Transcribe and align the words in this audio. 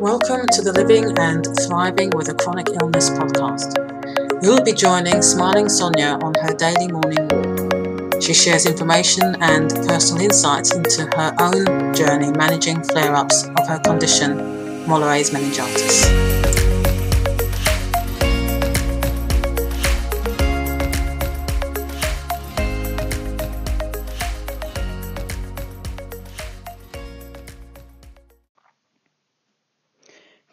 Welcome 0.00 0.46
to 0.52 0.62
the 0.62 0.72
Living 0.72 1.18
and 1.18 1.44
Thriving 1.66 2.10
with 2.10 2.28
a 2.28 2.34
Chronic 2.34 2.68
Illness 2.80 3.10
podcast. 3.10 3.74
You'll 4.40 4.62
be 4.62 4.72
joining 4.72 5.22
Smiling 5.22 5.68
Sonia 5.68 6.20
on 6.22 6.34
her 6.40 6.54
daily 6.54 6.86
morning 6.86 7.26
walk. 7.26 8.22
She 8.22 8.32
shares 8.32 8.64
information 8.64 9.34
and 9.42 9.70
personal 9.88 10.22
insights 10.22 10.72
into 10.72 11.06
her 11.16 11.34
own 11.40 11.92
journey 11.94 12.30
managing 12.30 12.84
flare 12.84 13.16
ups 13.16 13.48
of 13.58 13.66
her 13.66 13.80
condition, 13.80 14.38
Mollaret's 14.86 15.32
meningitis. 15.32 16.37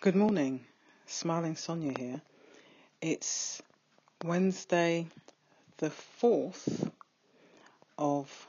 Good 0.05 0.15
morning, 0.15 0.63
Smiling 1.07 1.55
Sonia 1.55 1.91
here. 1.97 2.21
It's 3.01 3.59
Wednesday, 4.23 5.07
the 5.77 5.89
4th 6.21 6.91
of 7.97 8.47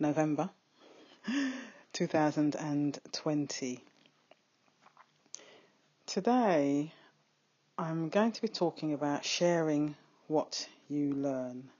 November 0.00 0.50
2020. 1.92 3.80
Today, 6.06 6.92
I'm 7.78 8.08
going 8.08 8.32
to 8.32 8.42
be 8.42 8.48
talking 8.48 8.92
about 8.92 9.24
sharing 9.24 9.94
what 10.26 10.68
you 10.88 11.12
learn. 11.12 11.70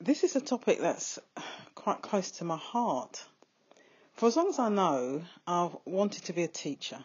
This 0.00 0.24
is 0.24 0.34
a 0.34 0.40
topic 0.40 0.80
that's 0.80 1.20
quite 1.76 2.02
close 2.02 2.32
to 2.32 2.44
my 2.44 2.56
heart. 2.56 3.24
For 4.14 4.26
as 4.26 4.34
long 4.34 4.48
as 4.48 4.58
I 4.58 4.68
know, 4.68 5.22
I've 5.46 5.76
wanted 5.84 6.24
to 6.24 6.32
be 6.32 6.42
a 6.42 6.48
teacher. 6.48 7.04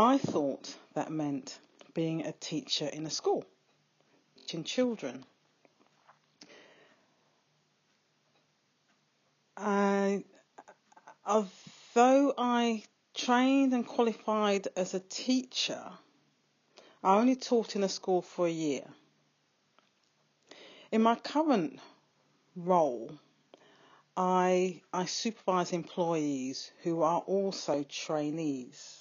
I 0.00 0.16
thought 0.16 0.76
that 0.94 1.10
meant 1.10 1.58
being 1.92 2.24
a 2.24 2.30
teacher 2.30 2.86
in 2.86 3.04
a 3.04 3.10
school, 3.10 3.44
teaching 4.36 4.62
children. 4.62 5.24
Although 9.56 10.22
I 12.38 12.84
trained 13.12 13.74
and 13.74 13.84
qualified 13.84 14.68
as 14.76 14.94
a 14.94 15.00
teacher, 15.00 15.82
I 17.02 17.18
only 17.18 17.34
taught 17.34 17.74
in 17.74 17.82
a 17.82 17.88
school 17.88 18.22
for 18.22 18.46
a 18.46 18.50
year. 18.50 18.84
In 20.92 21.02
my 21.02 21.16
current 21.16 21.80
role, 22.54 23.10
I, 24.16 24.80
I 24.92 25.06
supervise 25.06 25.72
employees 25.72 26.70
who 26.84 27.02
are 27.02 27.18
also 27.22 27.84
trainees. 27.88 28.97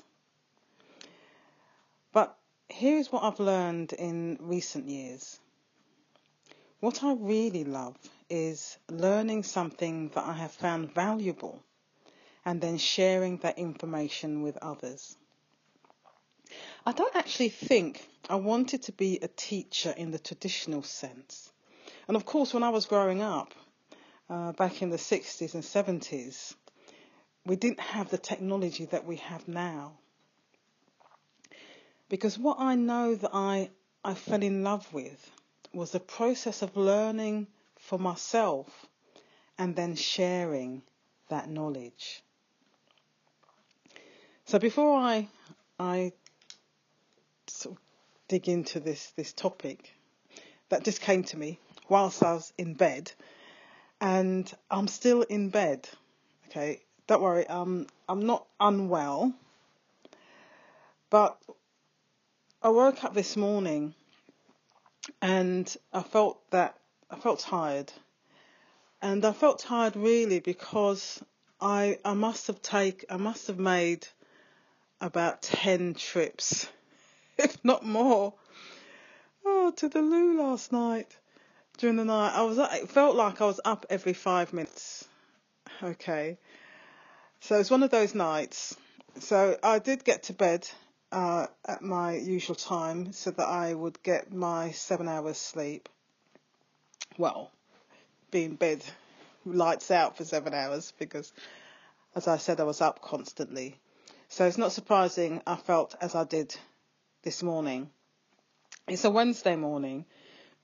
Here's 2.70 3.12
what 3.12 3.23
I've 3.23 3.40
learned 3.40 3.94
in 3.94 4.38
recent 4.42 4.88
years. 4.88 5.40
What 6.80 7.04
I 7.04 7.14
really 7.14 7.64
love 7.64 7.98
is 8.30 8.78
learning 8.90 9.44
something 9.44 10.10
that 10.10 10.23
I 10.23 10.34
have 10.34 10.52
found 10.52 10.94
valuable 10.94 11.64
and 12.45 12.62
then 12.62 12.78
sharing 12.78 13.38
that 13.38 13.58
information 13.58 14.42
with 14.44 14.58
others. 14.58 15.18
I 16.86 16.92
don't 16.92 17.16
actually 17.16 17.50
think 17.50 18.08
I 18.30 18.36
wanted 18.36 18.84
to 18.84 18.92
be 18.92 19.20
a 19.22 19.28
teacher 19.28 19.92
in 19.92 20.12
the 20.12 20.20
traditional 20.20 20.84
sense. 20.84 21.52
And 22.08 22.16
of 22.16 22.26
course, 22.26 22.54
when 22.54 22.64
I 22.64 22.70
was 22.70 22.86
growing 22.86 23.22
up, 23.22 23.54
uh, 24.30 24.52
back 24.52 24.82
in 24.82 24.90
the 24.90 24.98
60s 24.98 25.54
and 25.54 25.64
70s, 25.64 26.54
we 27.45 27.56
didn't 27.56 27.80
have 27.80 28.10
the 28.10 28.18
technology 28.18 28.86
that 28.86 29.06
we 29.06 29.16
have 29.18 29.48
now. 29.48 29.98
Because 32.09 32.38
what 32.39 32.59
I 32.59 32.75
know 32.75 33.16
that 33.16 33.31
I, 33.33 33.69
I 34.03 34.13
fell 34.13 34.41
in 34.41 34.63
love 34.63 34.94
with 34.94 35.31
was 35.73 35.92
the 35.92 35.99
process 35.99 36.61
of 36.61 36.77
learning 36.77 37.48
for 37.76 37.99
myself 37.99 38.86
and 39.58 39.76
then 39.76 39.95
sharing 39.95 40.83
that 41.30 41.49
knowledge. 41.49 42.23
So 44.45 44.59
before 44.59 44.98
I 44.98 45.27
I 45.80 46.14
sort 47.48 47.76
of 47.76 47.82
dig 48.27 48.48
into 48.48 48.80
this 48.80 49.11
this 49.11 49.33
topic, 49.33 49.93
that 50.70 50.83
just 50.83 51.02
came 51.02 51.23
to 51.26 51.37
me 51.37 51.59
whilst 51.89 52.23
I 52.23 52.33
was 52.33 52.53
in 52.58 52.73
bed, 52.73 53.11
and 53.99 54.52
I'm 54.71 54.87
still 54.87 55.21
in 55.23 55.49
bed. 55.49 55.87
Okay, 56.48 56.82
don't 57.08 57.21
worry, 57.21 57.45
um, 57.48 57.87
I'm 58.08 58.26
not 58.26 58.48
unwell, 58.59 59.33
but 61.09 61.37
I 62.60 62.70
woke 62.70 63.04
up 63.04 63.14
this 63.14 63.38
morning 63.38 63.94
and 65.22 65.78
I 65.94 66.02
felt 66.02 66.42
that 66.50 66.76
I 67.08 67.16
felt 67.16 67.40
tired. 67.40 67.94
And 69.00 69.23
I 69.23 69.32
felt 69.32 69.60
tired 69.60 69.95
really 69.95 70.40
because 70.40 71.22
I 71.62 72.00
I 72.04 72.16
must 72.16 72.48
have 72.48 72.64
take 72.64 73.06
I 73.12 73.18
must 73.18 73.45
have 73.45 73.60
made 73.60 74.08
about 75.00 75.44
10 75.44 75.94
trips, 75.94 76.68
if 77.38 77.64
not 77.64 77.86
more. 77.86 78.34
Oh, 79.45 79.72
to 79.76 79.88
the 79.88 80.02
loo 80.02 80.42
last 80.42 80.72
night. 80.72 81.16
During 81.78 81.98
the 81.98 82.06
night, 82.06 82.34
I 82.36 82.42
was 82.42 82.58
it 82.58 82.89
felt 82.89 83.16
like 83.16 83.39
I 83.39 83.45
was 83.45 83.60
up 83.66 83.86
every 83.92 84.14
5 84.14 84.52
minutes. 84.52 85.08
Okay. 85.84 86.39
So 87.39 87.60
it's 87.60 87.70
one 87.70 87.84
of 87.84 87.92
those 87.92 88.16
nights. 88.16 88.76
So 89.20 89.60
I 89.62 89.78
did 89.78 90.04
get 90.04 90.24
to 90.24 90.34
bed 90.34 90.68
uh, 91.12 91.48
at 91.66 91.82
my 91.82 92.16
usual 92.16 92.56
time 92.56 93.14
so 93.14 93.32
that 93.32 93.48
I 93.48 93.73
would 93.73 94.02
get 94.04 94.34
my 94.34 94.72
seven 94.72 95.08
hours 95.08 95.38
sleep. 95.38 95.90
Well, 97.18 97.52
be 98.32 98.44
in 98.44 98.56
bed, 98.56 98.84
lights 99.45 99.90
out 99.92 100.18
for 100.18 100.26
seven 100.26 100.54
hours 100.54 100.94
because, 101.00 101.32
as 102.16 102.28
I 102.28 102.38
said, 102.38 102.60
I 102.60 102.64
was 102.64 102.82
up 102.82 103.02
constantly. 103.02 103.80
So 104.30 104.45
it's 104.45 104.58
not 104.58 104.73
surprising 104.73 105.42
I 105.48 105.56
felt 105.56 105.95
as 106.02 106.14
I 106.14 106.26
did 106.26 106.56
this 107.24 107.42
morning. 107.42 107.89
It's 108.88 109.06
a 109.06 109.10
Wednesday 109.10 109.56
morning. 109.56 110.06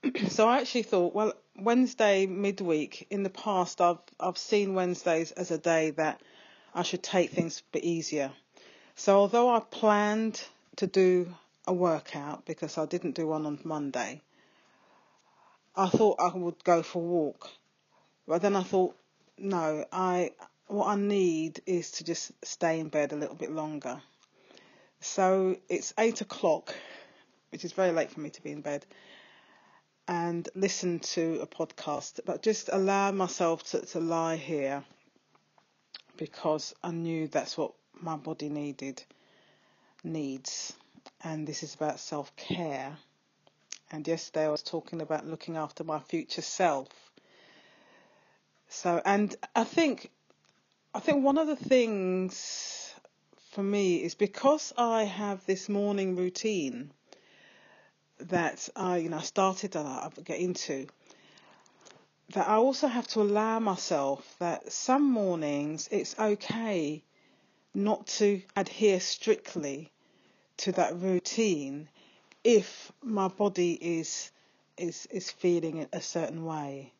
so 0.28 0.46
I 0.46 0.58
actually 0.58 0.82
thought, 0.82 1.14
well, 1.14 1.32
Wednesday 1.56 2.26
midweek, 2.26 3.06
in 3.10 3.22
the 3.22 3.30
past, 3.30 3.80
I've, 3.80 3.98
I've 4.20 4.38
seen 4.38 4.74
Wednesdays 4.74 5.32
as 5.32 5.50
a 5.50 5.58
day 5.58 5.90
that 5.92 6.20
I 6.74 6.82
should 6.82 7.02
take 7.02 7.30
things 7.30 7.60
a 7.60 7.72
bit 7.72 7.84
easier 7.84 8.32
so 8.96 9.18
although 9.18 9.54
I 9.54 9.60
planned 9.60 10.44
to 10.76 10.86
do 10.86 11.34
a 11.66 11.72
workout 11.72 12.44
because 12.44 12.78
I 12.78 12.86
didn't 12.86 13.14
do 13.14 13.26
one 13.26 13.46
on 13.46 13.58
Monday, 13.64 14.20
I 15.76 15.88
thought 15.88 16.20
I 16.20 16.28
would 16.36 16.62
go 16.64 16.82
for 16.82 16.98
a 16.98 17.06
walk. 17.06 17.50
But 18.26 18.42
then 18.42 18.56
I 18.56 18.62
thought, 18.62 18.96
no, 19.38 19.84
I 19.92 20.32
what 20.66 20.86
I 20.86 20.96
need 20.96 21.60
is 21.66 21.90
to 21.92 22.04
just 22.04 22.32
stay 22.44 22.80
in 22.80 22.88
bed 22.88 23.12
a 23.12 23.16
little 23.16 23.34
bit 23.34 23.50
longer. 23.50 24.00
So 25.00 25.56
it's 25.68 25.92
eight 25.98 26.20
o'clock, 26.20 26.74
which 27.50 27.64
is 27.64 27.72
very 27.72 27.92
late 27.92 28.10
for 28.10 28.20
me 28.20 28.30
to 28.30 28.42
be 28.42 28.52
in 28.52 28.62
bed, 28.62 28.86
and 30.08 30.48
listen 30.54 31.00
to 31.00 31.40
a 31.42 31.46
podcast, 31.46 32.20
but 32.24 32.42
just 32.42 32.70
allow 32.72 33.10
myself 33.10 33.62
to, 33.70 33.80
to 33.86 34.00
lie 34.00 34.36
here 34.36 34.84
because 36.16 36.74
I 36.82 36.92
knew 36.92 37.28
that's 37.28 37.58
what 37.58 37.72
my 38.00 38.16
body 38.16 38.48
needed 38.48 39.02
needs. 40.02 40.72
And 41.22 41.46
this 41.46 41.62
is 41.62 41.74
about 41.74 42.00
self-care. 42.00 42.96
And 43.90 44.06
yesterday 44.06 44.46
I 44.46 44.50
was 44.50 44.62
talking 44.62 45.00
about 45.00 45.26
looking 45.26 45.56
after 45.56 45.84
my 45.84 46.00
future 46.00 46.42
self. 46.42 46.88
So 48.68 49.00
and 49.04 49.34
I 49.54 49.64
think 49.64 50.10
I 50.92 50.98
think 51.00 51.24
one 51.24 51.38
of 51.38 51.46
the 51.46 51.56
things 51.56 52.92
for 53.52 53.62
me 53.62 54.02
is 54.02 54.14
because 54.16 54.72
I 54.76 55.04
have 55.04 55.46
this 55.46 55.68
morning 55.68 56.16
routine 56.16 56.90
that 58.18 58.68
I 58.74 58.96
you 58.96 59.10
know 59.10 59.20
started 59.20 59.72
that 59.72 59.86
I 59.86 60.10
get 60.24 60.40
into 60.40 60.88
that 62.30 62.48
I 62.48 62.56
also 62.56 62.88
have 62.88 63.06
to 63.08 63.20
allow 63.20 63.60
myself 63.60 64.34
that 64.40 64.72
some 64.72 65.08
mornings 65.08 65.88
it's 65.92 66.18
okay 66.18 67.03
not 67.74 68.06
to 68.06 68.40
adhere 68.56 69.00
strictly 69.00 69.90
to 70.56 70.72
that 70.72 70.96
routine 70.96 71.88
if 72.44 72.92
my 73.02 73.28
body 73.28 73.72
is 73.72 74.30
is 74.76 75.06
is 75.10 75.30
feeling 75.30 75.86
a 75.92 76.00
certain 76.00 76.44
way. 76.44 76.92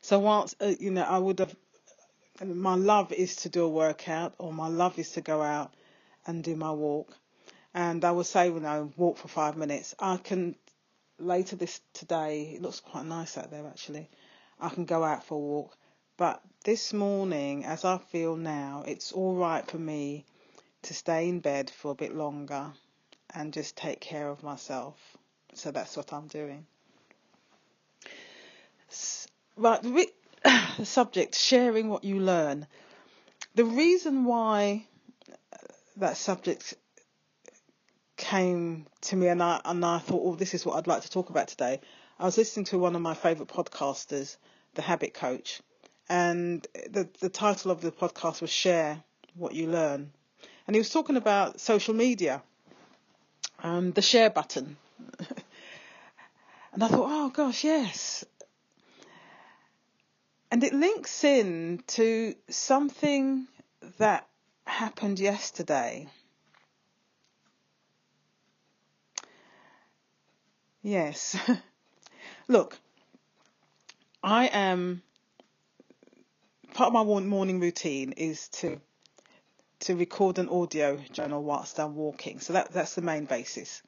So 0.00 0.18
once 0.18 0.54
uh, 0.60 0.74
you 0.78 0.90
know, 0.90 1.02
I 1.02 1.18
would 1.18 1.38
have. 1.40 1.54
My 2.42 2.74
love 2.74 3.12
is 3.12 3.36
to 3.36 3.50
do 3.50 3.64
a 3.64 3.68
workout, 3.68 4.34
or 4.38 4.50
my 4.50 4.68
love 4.68 4.98
is 4.98 5.12
to 5.12 5.20
go 5.20 5.42
out 5.42 5.74
and 6.26 6.42
do 6.42 6.56
my 6.56 6.70
walk. 6.70 7.14
And 7.74 8.02
I 8.02 8.12
would 8.12 8.26
say, 8.26 8.48
when 8.48 8.64
I 8.64 8.80
walk 8.80 9.18
for 9.18 9.28
five 9.28 9.58
minutes. 9.58 9.94
I 9.98 10.16
can 10.16 10.56
later 11.18 11.56
this 11.56 11.80
today. 11.92 12.52
It 12.54 12.62
looks 12.62 12.80
quite 12.80 13.04
nice 13.04 13.36
out 13.36 13.50
there 13.50 13.66
actually. 13.66 14.08
I 14.58 14.70
can 14.70 14.86
go 14.86 15.04
out 15.04 15.24
for 15.24 15.34
a 15.34 15.38
walk 15.38 15.76
but 16.20 16.42
this 16.64 16.92
morning, 16.92 17.64
as 17.64 17.82
I 17.82 17.96
feel 17.96 18.36
now, 18.36 18.84
it's 18.86 19.10
all 19.10 19.36
right 19.36 19.66
for 19.66 19.78
me 19.78 20.26
to 20.82 20.92
stay 20.92 21.26
in 21.30 21.40
bed 21.40 21.70
for 21.70 21.92
a 21.92 21.94
bit 21.94 22.14
longer 22.14 22.72
and 23.34 23.54
just 23.54 23.74
take 23.74 24.00
care 24.00 24.28
of 24.28 24.42
myself. 24.42 25.16
So 25.54 25.70
that's 25.70 25.96
what 25.96 26.12
I'm 26.12 26.26
doing. 26.26 26.66
Right, 29.56 29.82
the 30.76 30.84
subject 30.84 31.36
sharing 31.36 31.88
what 31.88 32.04
you 32.04 32.20
learn. 32.20 32.66
The 33.54 33.64
reason 33.64 34.26
why 34.26 34.84
uh, 35.32 35.56
that 35.96 36.18
subject 36.18 36.74
came 38.18 38.84
to 39.08 39.16
me 39.16 39.28
and 39.28 39.42
I 39.42 39.62
and 39.64 39.82
I 39.82 40.00
thought, 40.00 40.20
oh, 40.22 40.34
this 40.34 40.52
is 40.52 40.66
what 40.66 40.76
I'd 40.76 40.86
like 40.86 41.00
to 41.00 41.10
talk 41.10 41.30
about 41.30 41.48
today. 41.48 41.80
I 42.18 42.26
was 42.26 42.36
listening 42.36 42.66
to 42.66 42.78
one 42.78 42.94
of 42.94 43.00
my 43.00 43.14
favourite 43.14 43.50
podcasters, 43.50 44.36
The 44.74 44.82
Habit 44.82 45.14
Coach, 45.14 45.62
and 46.10 46.66
the 46.90 47.08
the 47.20 47.28
title 47.28 47.70
of 47.70 47.80
the 47.80 47.92
podcast 47.92 48.42
was 48.42 48.50
Share 48.50 49.02
What 49.36 49.54
You 49.54 49.68
Learn, 49.68 50.10
and 50.66 50.74
he 50.74 50.80
was 50.80 50.90
talking 50.90 51.16
about 51.16 51.60
social 51.60 51.94
media, 51.94 52.42
and 53.62 53.94
the 53.94 54.02
share 54.02 54.28
button, 54.28 54.76
and 56.72 56.82
I 56.82 56.88
thought, 56.88 57.08
oh 57.08 57.30
gosh, 57.30 57.62
yes. 57.62 58.24
And 60.50 60.64
it 60.64 60.74
links 60.74 61.22
in 61.22 61.84
to 61.86 62.34
something 62.48 63.46
that 63.98 64.26
happened 64.64 65.20
yesterday. 65.20 66.08
Yes. 70.82 71.36
Look, 72.48 72.76
I 74.24 74.46
am 74.46 75.02
part 76.74 76.88
of 76.88 76.92
my 76.92 77.20
morning 77.20 77.60
routine 77.60 78.12
is 78.12 78.48
to 78.48 78.80
to 79.80 79.96
record 79.96 80.38
an 80.38 80.48
audio 80.48 80.98
journal 81.10 81.42
whilst 81.42 81.80
I'm 81.80 81.96
walking. 81.96 82.40
So 82.40 82.52
that 82.52 82.72
that's 82.72 82.94
the 82.94 83.02
main 83.02 83.24
basis. 83.24 83.82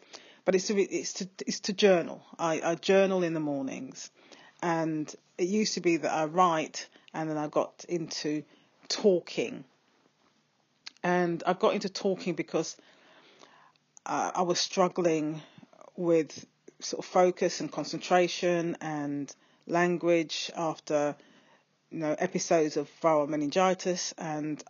But 0.45 0.55
it's 0.55 0.67
to 0.69 0.81
it's 0.81 1.13
to 1.15 1.29
it's 1.47 1.61
to 1.61 1.73
journal. 1.73 2.23
I, 2.39 2.61
I 2.63 2.75
journal 2.75 3.23
in 3.23 3.35
the 3.35 3.41
mornings, 3.41 4.11
and 4.63 5.13
it 5.39 5.49
used 5.49 5.75
to 5.75 5.81
be 5.81 5.99
that 5.99 6.13
I 6.13 6.25
write, 6.25 6.89
and 7.15 7.31
then 7.31 7.39
I 7.39 7.49
got 7.49 7.85
into 7.89 8.43
talking. 8.89 9.65
And 11.05 11.43
I 11.47 11.53
got 11.53 11.75
into 11.75 11.89
talking 11.89 12.35
because 12.35 12.77
uh, 14.07 14.31
I 14.35 14.43
was 14.43 14.61
struggling 14.61 15.43
with 15.97 16.47
sort 16.81 17.05
of 17.05 17.11
focus 17.11 17.61
and 17.61 17.71
concentration 17.71 18.77
and 18.81 19.35
language 19.67 20.51
after 20.57 21.17
you 21.93 21.99
know 21.99 22.17
episodes 22.19 22.77
of 22.77 22.91
viral 23.03 23.29
meningitis 23.29 24.15
and 24.17 24.63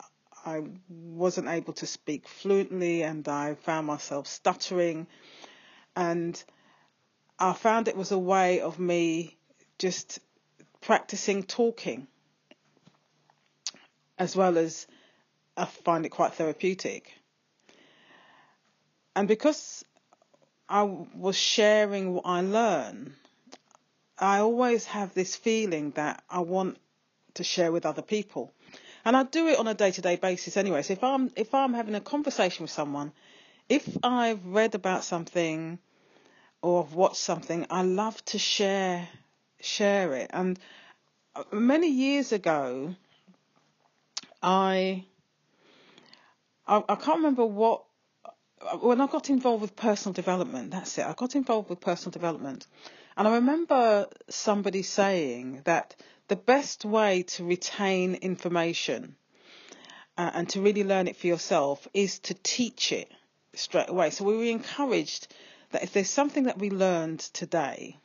I 0.45 0.65
wasn't 0.89 1.49
able 1.49 1.73
to 1.75 1.87
speak 1.87 2.27
fluently 2.27 3.03
and 3.03 3.27
I 3.29 3.55
found 3.55 3.87
myself 3.87 4.27
stuttering 4.27 5.07
and 5.95 6.43
I 7.39 7.53
found 7.53 7.87
it 7.87 7.97
was 7.97 8.11
a 8.11 8.19
way 8.19 8.61
of 8.61 8.79
me 8.81 9.37
just 9.79 10.19
practicing 10.81 11.45
talking 11.45 12.09
as 14.19 14.35
well 14.35 14.59
as 14.59 14.87
I 15.57 15.65
find 15.67 16.05
it 16.07 16.11
quite 16.11 16.35
therapeutic. 16.35 17.13
And 19.15 19.29
because 19.29 19.85
I 20.69 20.83
was 20.83 21.37
sharing 21.37 22.15
what 22.15 22.25
I 22.25 22.41
learn, 22.41 23.15
I 24.19 24.39
always 24.39 24.87
have 24.87 25.13
this 25.15 25.37
feeling 25.37 25.91
that 25.93 26.23
I 26.31 26.41
want 26.41 26.79
to 27.35 27.45
share 27.45 27.73
with 27.73 27.87
other 27.87 28.03
people. 28.03 28.53
And 29.05 29.17
I 29.17 29.25
do 29.25 29.49
it 29.49 29.59
on 29.59 29.67
a 29.67 29.75
day 29.75 29.91
to 29.91 30.01
day 30.01 30.17
basis 30.17 30.57
anyway. 30.57 30.83
So 30.83 30.93
if 30.93 31.03
I'm 31.03 31.31
if 31.37 31.55
I'm 31.55 31.75
having 31.75 31.95
a 31.95 32.01
conversation 32.01 32.63
with 32.63 32.71
someone, 32.71 33.13
if 33.69 33.89
I've 34.03 34.45
read 34.47 34.75
about 34.75 35.05
something 35.05 35.79
or 36.63 36.85
I've 36.85 36.95
watched 36.95 37.17
something, 37.17 37.67
I 37.71 37.83
love 37.83 38.25
to 38.27 38.39
share 38.39 39.09
share 39.61 40.15
it. 40.15 40.31
And 40.33 40.59
uh, 41.35 41.45
many 41.53 41.89
years 41.89 42.33
ago, 42.33 42.95
I 44.43 45.05
I, 46.67 46.83
I 46.89 46.95
can't 46.95 47.19
remember 47.19 47.45
what 47.45 47.85
uh, 48.61 48.77
when 48.79 49.01
I 49.01 49.07
got 49.09 49.31
involved 49.31 49.63
with 49.63 49.75
personal 49.75 50.13
development, 50.13 50.71
that's 50.71 50.97
it. 50.99 51.07
I 51.07 51.13
got 51.15 51.35
involved 51.35 51.71
with 51.71 51.81
personal 51.81 52.13
development. 52.13 52.67
And 53.17 53.29
I 53.29 53.35
remember 53.35 54.07
somebody 54.29 54.83
saying 54.83 55.63
that 55.65 55.97
the 56.33 56.37
best 56.37 56.87
way 56.87 57.25
to 57.25 57.45
retain 57.45 58.15
information 58.15 59.17
uh, 60.17 60.31
and 60.33 60.49
to 60.49 60.63
really 60.63 60.83
learn 60.83 61.07
it 61.07 61.15
for 61.15 61.27
yourself 61.27 61.87
is 61.93 62.21
to 62.21 62.33
teach 62.33 62.91
it 62.91 63.13
straight 63.53 63.91
away. 63.91 64.09
So 64.09 64.25
we 64.25 64.39
were 64.39 64.45
encouraged 64.45 65.29
that 65.73 65.83
if 65.83 65.93
there's 65.93 66.09
something 66.09 66.45
that 66.45 66.59
we 66.59 66.71
learned 66.71 67.21
today, 67.21 67.99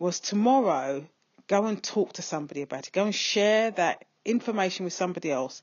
was 0.00 0.18
tomorrow 0.18 1.06
go 1.46 1.66
and 1.66 1.80
talk 1.80 2.14
to 2.14 2.22
somebody 2.22 2.62
about 2.62 2.88
it, 2.88 2.92
go 2.92 3.04
and 3.04 3.14
share 3.14 3.70
that 3.70 4.04
information 4.24 4.82
with 4.82 4.92
somebody 4.92 5.30
else, 5.30 5.62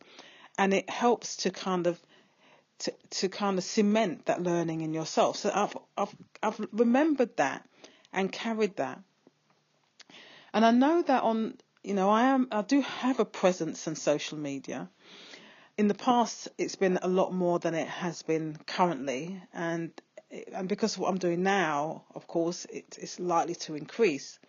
and 0.57 0.74
it 0.74 0.89
helps 0.89 1.35
to 1.35 1.51
kind 1.51 1.85
of 1.85 2.00
to, 2.80 2.94
to 3.09 3.27
kind 3.27 3.57
of 3.57 3.63
cement 3.65 4.27
that 4.27 4.41
learning 4.41 4.80
in 4.80 4.94
yourself. 4.94 5.35
So 5.35 5.51
I've, 5.53 5.77
I've, 5.97 6.15
I've 6.41 6.65
remembered 6.71 7.35
that 7.35 7.68
and 8.13 8.31
carried 8.31 8.77
that. 8.77 9.01
And 10.53 10.63
I 10.63 10.71
know 10.71 11.01
that 11.01 11.24
on, 11.24 11.57
you 11.83 11.94
know, 11.94 12.09
I 12.09 12.24
am, 12.24 12.47
I 12.51 12.62
do 12.62 12.81
have 12.81 13.19
a 13.19 13.25
presence 13.25 13.88
on 13.88 13.95
social 13.95 14.38
media. 14.38 14.89
In 15.77 15.88
the 15.88 15.94
past, 15.94 16.47
it's 16.57 16.75
been 16.75 17.00
a 17.01 17.07
lot 17.07 17.33
more 17.33 17.59
than 17.59 17.74
it 17.74 17.88
has 17.88 18.21
been 18.21 18.57
currently. 18.65 19.41
And, 19.53 19.91
and 20.53 20.69
because 20.69 20.95
of 20.95 21.00
what 21.00 21.09
I'm 21.09 21.18
doing 21.18 21.44
now, 21.44 22.03
of 22.15 22.27
course, 22.27 22.65
it, 22.65 22.97
it's 23.01 23.19
likely 23.19 23.56
to 23.56 23.75
increase. 23.75 24.39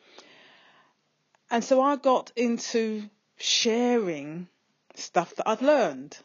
And 1.51 1.65
so 1.65 1.81
I 1.83 1.97
got 1.97 2.31
into 2.37 3.09
sharing 3.37 4.49
stuff 4.95 5.35
that 5.37 5.49
I'd 5.49 5.63
learned 5.63 6.17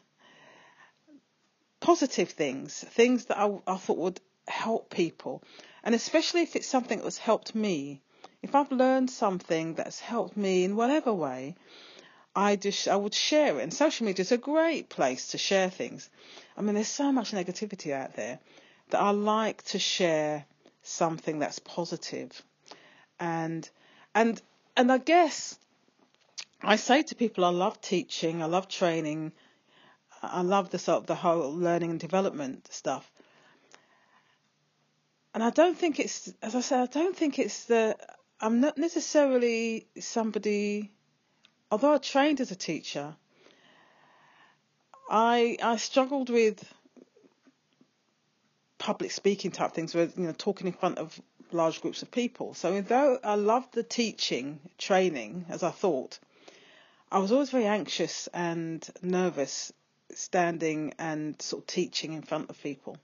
positive 1.80 2.28
things, 2.30 2.84
things 2.90 3.26
that 3.26 3.38
I, 3.38 3.50
I 3.66 3.76
thought 3.76 3.98
would 3.98 4.20
help 4.46 4.90
people. 4.90 5.42
And 5.82 5.94
especially 5.94 6.42
if 6.42 6.56
it's 6.56 6.66
something 6.66 6.98
that 6.98 7.04
that's 7.04 7.18
helped 7.18 7.54
me. 7.54 8.02
If 8.42 8.54
I've 8.54 8.72
learned 8.72 9.10
something 9.10 9.74
that's 9.74 10.00
helped 10.00 10.36
me 10.36 10.64
in 10.64 10.76
whatever 10.76 11.12
way, 11.12 11.56
I 12.34 12.56
just 12.56 12.88
I 12.88 12.96
would 12.96 13.14
share 13.14 13.58
it. 13.58 13.62
And 13.62 13.74
social 13.74 14.06
media 14.06 14.22
is 14.22 14.32
a 14.32 14.38
great 14.38 14.88
place 14.88 15.28
to 15.28 15.38
share 15.38 15.70
things. 15.70 16.08
I 16.56 16.62
mean, 16.62 16.74
there's 16.74 16.88
so 16.88 17.12
much 17.12 17.32
negativity 17.32 17.92
out 17.92 18.14
there 18.14 18.38
that 18.90 19.00
I 19.00 19.10
like 19.10 19.62
to 19.64 19.78
share 19.78 20.44
something 20.82 21.38
that's 21.38 21.58
positive. 21.58 22.42
And 23.18 23.68
and 24.14 24.40
and 24.76 24.90
I 24.90 24.98
guess 24.98 25.58
I 26.62 26.76
say 26.76 27.02
to 27.02 27.14
people, 27.14 27.44
I 27.44 27.50
love 27.50 27.80
teaching, 27.80 28.42
I 28.42 28.46
love 28.46 28.68
training, 28.68 29.32
I 30.22 30.42
love 30.42 30.70
the 30.70 30.78
sort 30.78 30.98
of 30.98 31.06
the 31.06 31.14
whole 31.14 31.54
learning 31.54 31.90
and 31.90 32.00
development 32.00 32.68
stuff. 32.70 33.10
And 35.32 35.42
I 35.42 35.50
don't 35.50 35.78
think 35.78 36.00
it's, 36.00 36.32
as 36.42 36.54
I 36.54 36.60
said, 36.60 36.80
I 36.80 36.86
don't 36.86 37.16
think 37.16 37.38
it's 37.38 37.64
the, 37.64 37.96
I'm 38.42 38.60
not 38.60 38.78
necessarily 38.78 39.86
somebody, 39.98 40.90
although 41.70 41.94
I 41.94 41.98
trained 41.98 42.40
as 42.40 42.50
a 42.50 42.56
teacher, 42.56 43.14
I, 45.10 45.58
I 45.62 45.76
struggled 45.76 46.30
with 46.30 46.64
public 48.78 49.10
speaking 49.10 49.50
type 49.50 49.72
things 49.72 49.94
where, 49.94 50.08
you 50.16 50.24
know, 50.24 50.32
talking 50.32 50.66
in 50.66 50.72
front 50.72 50.96
of 50.96 51.20
large 51.52 51.82
groups 51.82 52.00
of 52.00 52.10
people. 52.10 52.54
So 52.54 52.80
though 52.80 53.18
I 53.22 53.34
loved 53.34 53.74
the 53.74 53.82
teaching 53.82 54.58
training, 54.78 55.44
as 55.50 55.62
I 55.62 55.70
thought, 55.70 56.18
I 57.12 57.18
was 57.18 57.32
always 57.32 57.50
very 57.50 57.66
anxious 57.66 58.26
and 58.32 58.88
nervous 59.02 59.70
standing 60.14 60.94
and 60.98 61.40
sort 61.42 61.64
of 61.64 61.66
teaching 61.66 62.14
in 62.14 62.22
front 62.22 62.48
of 62.48 62.62
people. 62.62 62.96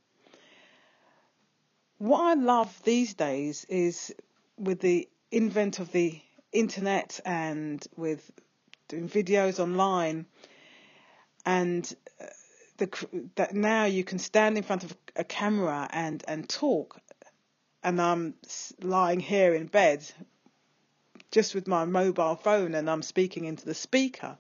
What 1.99 2.21
I 2.21 2.35
love 2.35 2.83
these 2.85 3.13
days 3.15 3.67
is 3.69 4.15
with 4.59 4.81
the 4.81 5.09
invent 5.31 5.79
of 5.79 5.93
the 5.93 6.21
internet 6.53 7.21
and 7.25 7.87
with 7.97 8.31
doing 8.89 9.09
videos 9.09 9.59
online. 9.59 10.27
And 11.45 11.95
uh, 12.21 12.27
the, 12.79 13.29
that 13.37 13.55
now 13.55 13.85
you 13.85 14.05
can 14.05 14.19
stand 14.19 14.57
in 14.57 14.63
front 14.63 14.85
of 14.85 14.97
a 15.15 15.25
camera 15.25 15.89
and, 15.91 16.23
and 16.27 16.49
talk. 16.49 17.01
And 17.83 18.01
I'm 18.01 18.35
lying 18.83 19.21
here 19.21 19.55
in 19.55 19.67
bed 19.67 20.05
just 21.31 21.55
with 21.55 21.67
my 21.67 21.85
mobile 21.85 22.37
phone 22.37 22.75
and 22.75 22.89
I'm 22.89 23.03
speaking 23.03 23.45
into 23.45 23.65
the 23.65 23.75
speaker. 23.75 24.37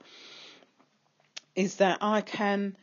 Is 1.54 1.76
that 1.76 1.98
I 2.02 2.20
can 2.20 2.76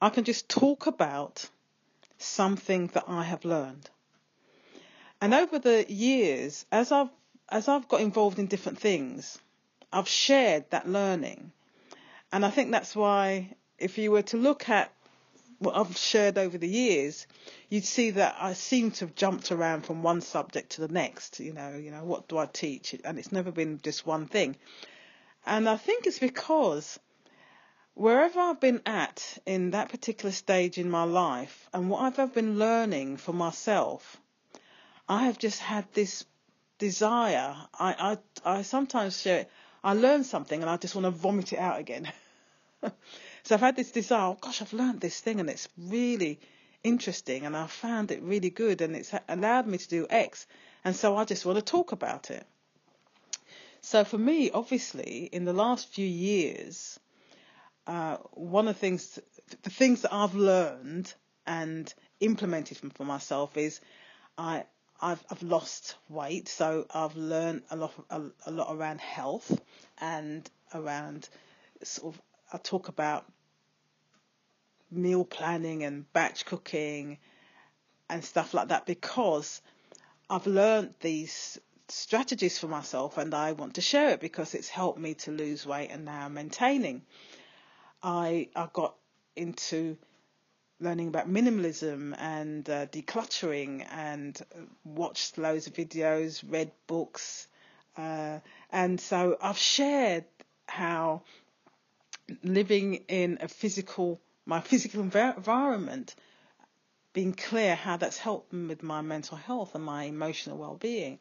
I 0.00 0.10
can 0.10 0.24
just 0.24 0.48
talk 0.48 0.86
about 0.86 1.48
something 2.18 2.86
that 2.88 3.04
I 3.08 3.24
have 3.24 3.44
learned. 3.44 3.90
And 5.20 5.34
over 5.34 5.58
the 5.58 5.90
years, 5.90 6.64
as 6.70 6.92
I've 6.92 7.10
as 7.48 7.66
I've 7.66 7.88
got 7.88 8.02
involved 8.02 8.38
in 8.38 8.46
different 8.46 8.78
things, 8.78 9.38
I've 9.92 10.08
shared 10.08 10.70
that 10.70 10.88
learning. 10.88 11.52
And 12.30 12.44
I 12.44 12.50
think 12.50 12.70
that's 12.70 12.94
why 12.94 13.56
if 13.78 13.96
you 13.98 14.10
were 14.10 14.22
to 14.22 14.36
look 14.36 14.68
at 14.68 14.92
what 15.58 15.76
I've 15.76 15.96
shared 15.96 16.38
over 16.38 16.56
the 16.56 16.68
years, 16.68 17.26
you'd 17.68 17.84
see 17.84 18.10
that 18.10 18.36
I 18.38 18.52
seem 18.52 18.90
to 18.92 19.06
have 19.06 19.14
jumped 19.14 19.50
around 19.50 19.86
from 19.86 20.02
one 20.02 20.20
subject 20.20 20.72
to 20.72 20.82
the 20.82 20.92
next. 20.92 21.40
You 21.40 21.52
know, 21.52 21.76
you 21.76 21.90
know, 21.90 22.04
what 22.04 22.28
do 22.28 22.38
I 22.38 22.46
teach? 22.46 22.94
And 23.04 23.18
it's 23.18 23.32
never 23.32 23.50
been 23.50 23.80
just 23.82 24.06
one 24.06 24.26
thing. 24.26 24.56
And 25.44 25.68
I 25.68 25.76
think 25.76 26.06
it's 26.06 26.18
because 26.18 26.98
wherever 27.94 28.38
I've 28.38 28.60
been 28.60 28.82
at 28.86 29.38
in 29.46 29.72
that 29.72 29.88
particular 29.88 30.32
stage 30.32 30.78
in 30.78 30.90
my 30.90 31.04
life 31.04 31.68
and 31.72 31.90
what 31.90 32.18
I've 32.18 32.34
been 32.34 32.58
learning 32.58 33.16
for 33.16 33.32
myself, 33.32 34.18
I 35.08 35.24
have 35.24 35.38
just 35.38 35.60
had 35.60 35.86
this 35.94 36.24
desire. 36.78 37.56
I, 37.78 38.18
I, 38.44 38.58
I 38.58 38.62
sometimes 38.62 39.20
share, 39.20 39.40
it. 39.40 39.50
I 39.82 39.94
learn 39.94 40.24
something 40.24 40.60
and 40.60 40.70
I 40.70 40.76
just 40.76 40.94
want 40.94 41.06
to 41.06 41.10
vomit 41.10 41.52
it 41.52 41.58
out 41.58 41.80
again. 41.80 42.12
so 42.82 43.54
I've 43.54 43.60
had 43.60 43.76
this 43.76 43.90
desire, 43.90 44.30
oh 44.30 44.38
gosh, 44.40 44.60
I've 44.60 44.72
learned 44.72 45.00
this 45.00 45.20
thing 45.20 45.40
and 45.40 45.48
it's 45.48 45.68
really 45.78 46.40
interesting 46.84 47.46
and 47.46 47.56
I 47.56 47.66
found 47.66 48.10
it 48.10 48.22
really 48.22 48.50
good 48.50 48.80
and 48.80 48.94
it's 48.94 49.12
allowed 49.28 49.66
me 49.66 49.78
to 49.78 49.88
do 49.88 50.06
X. 50.10 50.46
And 50.84 50.94
so 50.94 51.16
I 51.16 51.24
just 51.24 51.46
want 51.46 51.58
to 51.58 51.64
talk 51.64 51.92
about 51.92 52.30
it. 52.30 52.46
So 53.80 54.04
for 54.04 54.18
me, 54.18 54.50
obviously, 54.50 55.28
in 55.32 55.44
the 55.44 55.52
last 55.52 55.88
few 55.88 56.06
years, 56.06 56.98
uh, 57.86 58.16
one 58.32 58.68
of 58.68 58.74
the 58.74 58.80
things, 58.80 59.18
the 59.62 59.70
things 59.70 60.02
that 60.02 60.12
I've 60.12 60.34
learned 60.34 61.12
and 61.46 61.92
implemented 62.20 62.78
for 62.94 63.04
myself 63.04 63.56
is 63.56 63.80
I, 64.36 64.64
I've, 65.00 65.22
I've 65.30 65.42
lost 65.42 65.96
weight, 66.08 66.48
so 66.48 66.86
I've 66.92 67.16
learned 67.16 67.62
a 67.70 67.76
lot, 67.76 67.92
a, 68.10 68.22
a 68.46 68.50
lot 68.50 68.74
around 68.74 69.00
health 69.00 69.60
and 70.00 70.48
around 70.74 71.28
sort 71.82 72.14
of 72.14 72.22
I 72.52 72.58
talk 72.58 72.88
about 72.88 73.24
meal 74.90 75.24
planning 75.24 75.84
and 75.84 76.10
batch 76.12 76.46
cooking 76.46 77.18
and 78.08 78.24
stuff 78.24 78.54
like 78.54 78.68
that 78.68 78.86
because 78.86 79.60
I've 80.30 80.46
learned 80.46 80.94
these 81.00 81.58
strategies 81.88 82.58
for 82.58 82.68
myself 82.68 83.18
and 83.18 83.34
I 83.34 83.52
want 83.52 83.74
to 83.74 83.80
share 83.80 84.10
it 84.10 84.20
because 84.20 84.54
it's 84.54 84.68
helped 84.68 84.98
me 84.98 85.14
to 85.14 85.30
lose 85.30 85.66
weight 85.66 85.90
and 85.90 86.04
now 86.04 86.24
I'm 86.24 86.34
maintaining. 86.34 87.02
I 88.02 88.48
I 88.56 88.68
got 88.72 88.94
into 89.36 89.96
learning 90.80 91.08
about 91.08 91.28
minimalism 91.28 92.14
and 92.18 92.68
uh, 92.70 92.86
decluttering 92.86 93.86
and 93.90 94.40
watched 94.84 95.38
loads 95.38 95.66
of 95.66 95.74
videos, 95.74 96.42
read 96.46 96.70
books, 96.86 97.48
uh, 97.96 98.38
and 98.70 99.00
so 99.00 99.36
I've 99.40 99.58
shared 99.58 100.24
how 100.66 101.22
living 102.42 103.04
in 103.08 103.38
a 103.40 103.48
physical, 103.48 104.20
my 104.46 104.60
physical 104.60 105.00
environment, 105.00 106.14
being 107.12 107.32
clear 107.32 107.74
how 107.74 107.96
that's 107.96 108.18
helped 108.18 108.52
with 108.52 108.82
my 108.82 109.00
mental 109.00 109.36
health 109.36 109.74
and 109.74 109.84
my 109.84 110.04
emotional 110.04 110.58
well-being. 110.58 111.18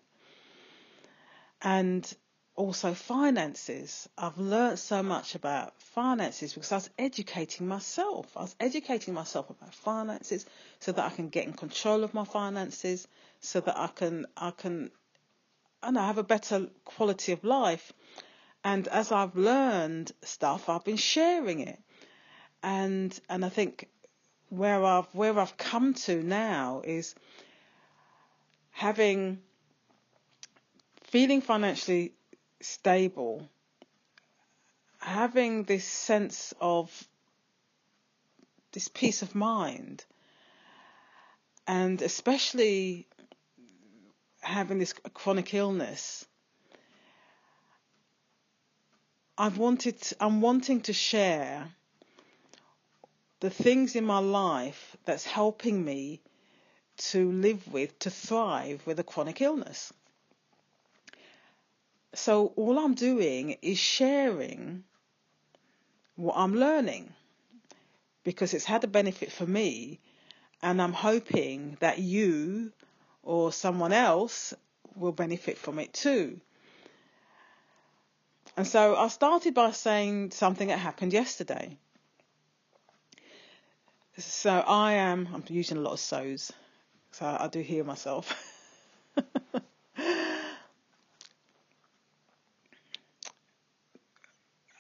And 1.62 2.14
also 2.58 2.94
finances. 2.94 4.10
I've 4.18 4.38
learned 4.38 4.80
so 4.80 5.02
much 5.02 5.36
about 5.36 5.80
finances 5.80 6.54
because 6.54 6.74
I 6.74 6.76
was 6.76 6.90
educating 7.00 7.68
myself. 7.68 8.36
I 8.36 8.42
was 8.42 8.56
educating 8.60 9.14
myself 9.14 9.50
about 9.50 9.74
finances 9.74 10.46
so 10.80 10.92
that 10.92 11.06
I 11.06 11.16
can 11.16 11.30
get 11.30 11.46
in 11.46 11.54
control 11.54 12.04
of 12.04 12.14
my 12.14 12.26
finances, 12.26 13.08
so 13.40 13.62
that 13.62 13.78
I 13.78 13.88
can 13.88 14.26
I 14.36 14.52
can 14.52 14.92
I 15.82 15.92
know 15.92 16.02
have 16.02 16.18
a 16.18 16.24
better 16.24 16.68
quality 16.84 17.32
of 17.32 17.46
life 17.46 17.94
and 18.64 18.88
as 18.90 19.14
I've 19.14 19.36
learned 19.38 20.12
stuff, 20.24 20.68
I've 20.68 20.84
been 20.84 20.98
sharing 20.98 21.62
it. 21.62 21.80
And 22.62 23.18
and 23.30 23.46
I 23.46 23.50
think 23.50 23.88
where 24.50 24.84
I've 24.84 25.08
where 25.14 25.40
I've 25.40 25.56
come 25.58 25.94
to 26.06 26.22
now 26.22 26.82
is 26.84 27.16
having 28.72 29.40
feeling 31.04 31.40
financially 31.42 32.14
stable, 32.62 33.48
having 35.00 35.64
this 35.64 35.86
sense 35.86 36.54
of 36.60 37.08
this 38.72 38.88
peace 38.88 39.22
of 39.22 39.36
mind, 39.36 40.06
and 41.66 42.02
especially 42.02 43.08
having 44.42 44.80
this 44.80 44.94
chronic 45.14 45.54
illness 45.54 46.26
I've 49.40 49.60
wanted, 49.60 49.96
I'm 50.20 50.42
wanting 50.42 50.82
to 50.82 50.94
share 50.94 51.68
the 53.40 53.52
things 53.52 53.96
in 53.96 54.04
my 54.04 54.18
life 54.18 54.98
that's 55.06 55.26
helping 55.26 55.86
me 55.86 56.22
to 57.12 57.32
live 57.32 57.72
with, 57.72 58.00
to 58.00 58.10
thrive 58.10 58.82
with 58.88 59.00
a 59.00 59.04
chronic 59.04 59.40
illness. 59.42 59.94
So 62.14 62.48
all 62.56 62.80
I'm 62.80 62.96
doing 62.96 63.58
is 63.62 63.78
sharing 63.78 64.84
what 66.16 66.36
I'm 66.36 66.56
learning 66.56 67.14
because 68.24 68.54
it's 68.54 68.66
had 68.66 68.84
a 68.84 68.88
benefit 68.88 69.32
for 69.32 69.46
me 69.46 70.00
and 70.62 70.82
I'm 70.82 70.94
hoping 70.94 71.78
that 71.80 72.00
you 72.00 72.72
or 73.24 73.52
someone 73.52 73.94
else 73.94 74.54
will 74.96 75.12
benefit 75.12 75.58
from 75.58 75.80
it 75.80 75.94
too. 75.94 76.40
And 78.56 78.66
so 78.66 78.96
I 78.96 79.08
started 79.10 79.54
by 79.54 79.72
saying 79.72 80.32
something 80.32 80.70
that 80.70 80.80
happened 80.80 81.14
yesterday. 81.14 81.78
So 84.18 84.50
I 84.50 84.94
am, 84.94 85.30
I'm 85.32 85.44
using 85.48 85.78
a 85.78 85.82
lot 85.82 85.94
of 85.94 86.00
so's, 86.00 86.52
so 87.12 87.26
I 87.26 87.48
do 87.48 87.60
hear 87.60 87.84
myself. 87.84 88.34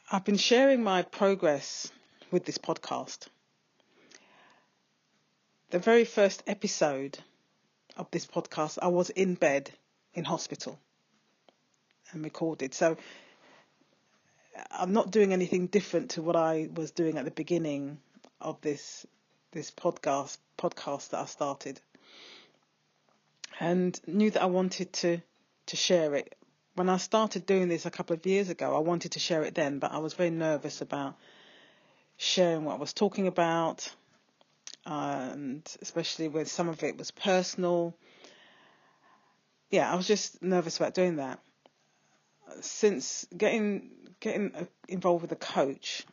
I've 0.09 0.23
been 0.23 0.37
sharing 0.37 0.83
my 0.83 1.01
progress 1.01 1.91
with 2.31 2.45
this 2.45 2.57
podcast. 2.57 3.27
The 5.71 5.79
very 5.79 6.05
first 6.05 6.43
episode 6.47 7.19
of 7.97 8.09
this 8.11 8.25
podcast, 8.25 8.77
I 8.81 8.87
was 8.87 9.09
in 9.09 9.35
bed 9.35 9.69
in 10.13 10.23
hospital 10.23 10.79
and 12.13 12.23
recorded. 12.23 12.73
So 12.73 12.95
I'm 14.71 14.93
not 14.93 15.11
doing 15.11 15.33
anything 15.33 15.67
different 15.67 16.11
to 16.11 16.21
what 16.21 16.37
I 16.37 16.69
was 16.73 16.91
doing 16.91 17.17
at 17.17 17.25
the 17.25 17.31
beginning 17.31 17.99
of 18.39 18.61
this 18.61 19.05
this 19.51 19.71
podcast 19.71 20.37
podcast 20.57 21.09
that 21.09 21.19
I 21.19 21.25
started, 21.25 21.81
and 23.59 23.99
knew 24.07 24.31
that 24.31 24.41
I 24.41 24.45
wanted 24.45 24.93
to 24.93 25.21
to 25.65 25.75
share 25.75 26.15
it. 26.15 26.36
When 26.77 26.89
I 26.89 26.97
started 26.97 27.47
doing 27.47 27.69
this 27.69 27.87
a 27.87 27.89
couple 27.89 28.15
of 28.15 28.23
years 28.23 28.49
ago, 28.49 28.75
I 28.75 28.79
wanted 28.81 29.13
to 29.13 29.19
share 29.19 29.41
it 29.41 29.55
then, 29.55 29.79
but 29.79 29.91
I 29.91 29.97
was 29.97 30.13
very 30.13 30.29
nervous 30.29 30.79
about 30.79 31.15
sharing 32.17 32.65
what 32.65 32.75
I 32.75 32.77
was 32.77 32.93
talking 32.93 33.25
about, 33.25 33.91
and 34.85 35.67
especially 35.81 36.27
with 36.27 36.51
some 36.51 36.69
of 36.69 36.83
it 36.83 36.95
was 36.95 37.09
personal. 37.09 37.95
Yeah, 39.71 39.91
I 39.91 39.95
was 39.95 40.05
just 40.05 40.43
nervous 40.43 40.77
about 40.77 40.93
doing 40.93 41.15
that. 41.15 41.39
Since 42.61 43.25
getting 43.35 43.89
getting 44.19 44.53
uh, 44.53 44.65
involved 44.87 45.23
with 45.23 45.31
a 45.31 45.35
coach, 45.35 46.05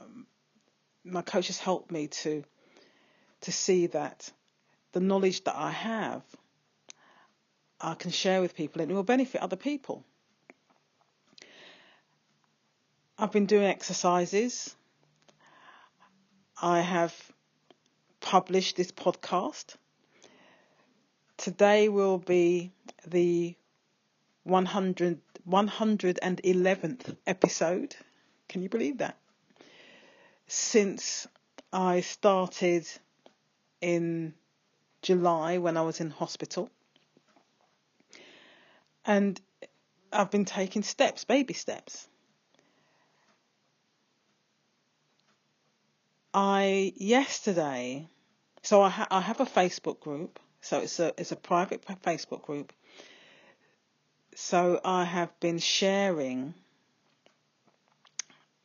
um, 0.00 0.26
my 1.04 1.20
coach 1.20 1.48
has 1.48 1.58
helped 1.58 1.92
me 1.92 2.06
to 2.06 2.42
to 3.42 3.52
see 3.52 3.88
that 3.88 4.32
the 4.92 5.00
knowledge 5.00 5.44
that 5.44 5.54
I 5.54 5.70
have, 5.70 6.22
I 7.82 7.94
can 7.94 8.10
share 8.10 8.40
with 8.40 8.54
people 8.54 8.80
and 8.80 8.90
it 8.90 8.94
will 8.94 9.02
benefit 9.02 9.40
other 9.40 9.56
people. 9.56 10.04
I've 13.18 13.32
been 13.32 13.46
doing 13.46 13.64
exercises. 13.64 14.74
I 16.60 16.80
have 16.80 17.14
published 18.20 18.76
this 18.76 18.92
podcast. 18.92 19.74
Today 21.36 21.88
will 21.88 22.18
be 22.18 22.70
the 23.06 23.56
100 24.44 25.20
111th 25.48 27.16
episode. 27.26 27.96
Can 28.48 28.62
you 28.62 28.68
believe 28.68 28.98
that? 28.98 29.16
Since 30.46 31.26
I 31.72 32.00
started 32.00 32.86
in 33.80 34.34
July 35.00 35.58
when 35.58 35.76
I 35.76 35.82
was 35.82 36.00
in 36.00 36.10
hospital. 36.10 36.70
And 39.04 39.40
I've 40.12 40.30
been 40.30 40.44
taking 40.44 40.82
steps, 40.82 41.24
baby 41.24 41.54
steps. 41.54 42.08
I 46.34 46.92
yesterday, 46.96 48.08
so 48.62 48.80
I, 48.80 48.88
ha- 48.88 49.08
I 49.10 49.20
have 49.20 49.40
a 49.40 49.46
Facebook 49.46 50.00
group. 50.00 50.38
So 50.60 50.78
it's 50.80 50.98
a 51.00 51.12
it's 51.18 51.32
a 51.32 51.36
private 51.36 51.84
Facebook 52.02 52.42
group 52.42 52.72
so 54.34 54.80
I 54.84 55.04
have 55.04 55.38
been 55.40 55.58
sharing 55.58 56.54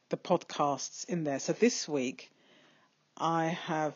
the 0.10 0.18
podcasts 0.18 1.08
in 1.10 1.24
there. 1.24 1.40
So 1.40 1.54
this 1.54 1.88
week 1.88 2.32
I 3.18 3.48
have 3.48 3.94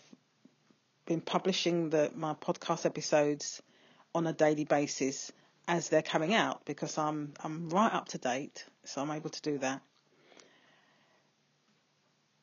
been 1.05 1.21
publishing 1.21 1.89
the 1.89 2.11
my 2.15 2.33
podcast 2.33 2.85
episodes 2.85 3.61
on 4.13 4.27
a 4.27 4.33
daily 4.33 4.65
basis 4.65 5.31
as 5.67 5.89
they're 5.89 6.01
coming 6.01 6.33
out 6.33 6.65
because 6.65 6.97
I'm 6.97 7.33
I'm 7.43 7.69
right 7.69 7.93
up 7.93 8.09
to 8.09 8.17
date, 8.17 8.65
so 8.83 9.01
I'm 9.01 9.11
able 9.11 9.29
to 9.29 9.41
do 9.41 9.57
that. 9.59 9.81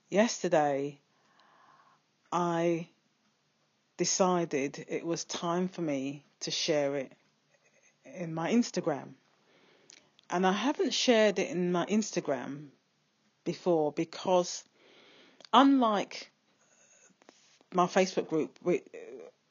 Yesterday, 0.08 0.98
I 2.32 2.88
decided 3.96 4.86
it 4.88 5.04
was 5.04 5.24
time 5.24 5.68
for 5.68 5.82
me 5.82 6.24
to 6.40 6.50
share 6.50 6.96
it 6.96 7.12
in 8.04 8.32
my 8.32 8.50
Instagram. 8.50 9.14
And 10.30 10.46
I 10.46 10.52
haven't 10.52 10.94
shared 10.94 11.38
it 11.38 11.50
in 11.50 11.72
my 11.72 11.86
Instagram 11.86 12.68
before 13.44 13.92
because 13.92 14.62
unlike 15.52 16.30
my 17.72 17.86
Facebook 17.86 18.28
group, 18.28 18.58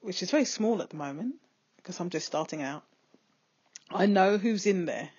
which 0.02 0.24
is 0.24 0.32
very 0.32 0.46
small 0.46 0.82
at 0.82 0.90
the 0.90 0.98
moment 0.98 1.36
because 1.78 2.00
I'm 2.00 2.10
just 2.10 2.26
starting 2.28 2.62
out, 2.62 2.84
I 3.90 4.06
know 4.06 4.38
who's 4.38 4.66
in 4.66 4.86
there. 4.86 5.10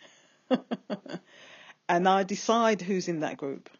and 1.88 2.08
I 2.08 2.22
decide 2.22 2.82
who's 2.82 3.08
in 3.08 3.20
that 3.20 3.36
group. 3.36 3.70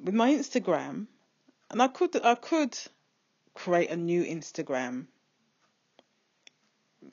With 0.00 0.14
my 0.14 0.30
Instagram, 0.32 1.06
and 1.70 1.82
I 1.82 1.88
could 1.88 2.14
I 2.24 2.34
could 2.34 2.78
create 3.54 3.90
a 3.90 3.96
new 3.96 4.22
Instagram 4.24 5.06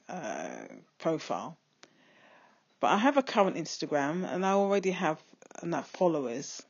uh, 0.10 0.66
profile, 1.00 1.58
but 2.80 2.92
I 2.92 2.98
have 2.98 3.18
a 3.18 3.24
current 3.24 3.56
Instagram 3.56 4.32
and 4.32 4.46
I 4.46 4.52
already 4.52 4.92
have 4.92 5.20
enough 5.64 5.90
followers, 5.90 6.62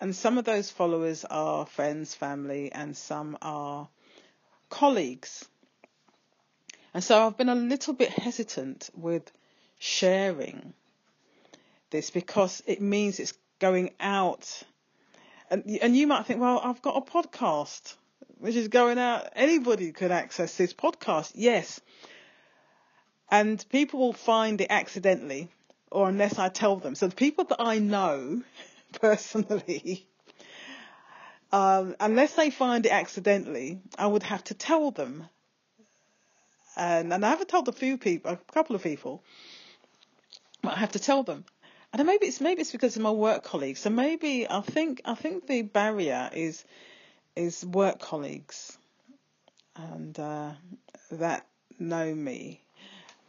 and 0.00 0.14
some 0.14 0.38
of 0.38 0.44
those 0.44 0.70
followers 0.70 1.24
are 1.24 1.66
friends, 1.66 2.14
family, 2.14 2.70
and 2.70 2.96
some 2.96 3.36
are 3.42 3.88
colleagues. 4.68 5.48
And 6.92 7.04
so 7.04 7.26
I've 7.26 7.36
been 7.36 7.48
a 7.48 7.54
little 7.54 7.94
bit 7.94 8.10
hesitant 8.10 8.90
with 8.96 9.30
sharing 9.78 10.74
this 11.90 12.10
because 12.10 12.62
it 12.66 12.80
means 12.80 13.20
it's 13.20 13.34
going 13.58 13.90
out. 14.00 14.62
And, 15.50 15.64
and 15.82 15.96
you 15.96 16.06
might 16.06 16.26
think, 16.26 16.40
well, 16.40 16.60
I've 16.62 16.82
got 16.82 16.96
a 16.96 17.00
podcast 17.00 17.94
which 18.38 18.56
is 18.56 18.68
going 18.68 18.98
out. 18.98 19.28
Anybody 19.36 19.92
could 19.92 20.10
access 20.10 20.56
this 20.56 20.72
podcast. 20.72 21.32
Yes. 21.34 21.80
And 23.30 23.64
people 23.70 24.00
will 24.00 24.12
find 24.12 24.60
it 24.60 24.68
accidentally 24.70 25.48
or 25.90 26.08
unless 26.08 26.38
I 26.38 26.48
tell 26.48 26.76
them. 26.76 26.94
So 26.94 27.08
the 27.08 27.14
people 27.14 27.44
that 27.44 27.60
I 27.60 27.78
know 27.78 28.42
personally, 29.00 30.06
um, 31.52 31.94
unless 32.00 32.34
they 32.34 32.50
find 32.50 32.86
it 32.86 32.92
accidentally, 32.92 33.80
I 33.98 34.06
would 34.06 34.22
have 34.24 34.42
to 34.44 34.54
tell 34.54 34.90
them 34.90 35.28
and 36.76 37.12
and 37.12 37.24
I 37.24 37.30
haven't 37.30 37.48
told 37.48 37.68
a 37.68 37.72
few 37.72 37.98
people, 37.98 38.32
a 38.32 38.36
couple 38.52 38.76
of 38.76 38.82
people, 38.82 39.22
but 40.62 40.72
I 40.72 40.76
have 40.76 40.92
to 40.92 40.98
tell 40.98 41.22
them. 41.22 41.44
And 41.92 42.06
maybe 42.06 42.26
it's 42.26 42.40
maybe 42.40 42.60
it's 42.60 42.72
because 42.72 42.96
of 42.96 43.02
my 43.02 43.10
work 43.10 43.42
colleagues. 43.42 43.80
So 43.80 43.90
maybe 43.90 44.48
I 44.48 44.60
think 44.60 45.02
I 45.04 45.14
think 45.14 45.46
the 45.46 45.62
barrier 45.62 46.30
is 46.32 46.64
is 47.34 47.64
work 47.64 47.98
colleagues, 47.98 48.78
and 49.76 50.18
uh, 50.18 50.52
that 51.12 51.46
know 51.78 52.14
me. 52.14 52.62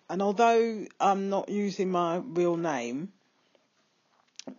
And 0.10 0.22
although 0.22 0.86
I'm 1.00 1.30
not 1.30 1.50
using 1.50 1.90
my 1.90 2.18
real 2.18 2.58
name, 2.58 3.14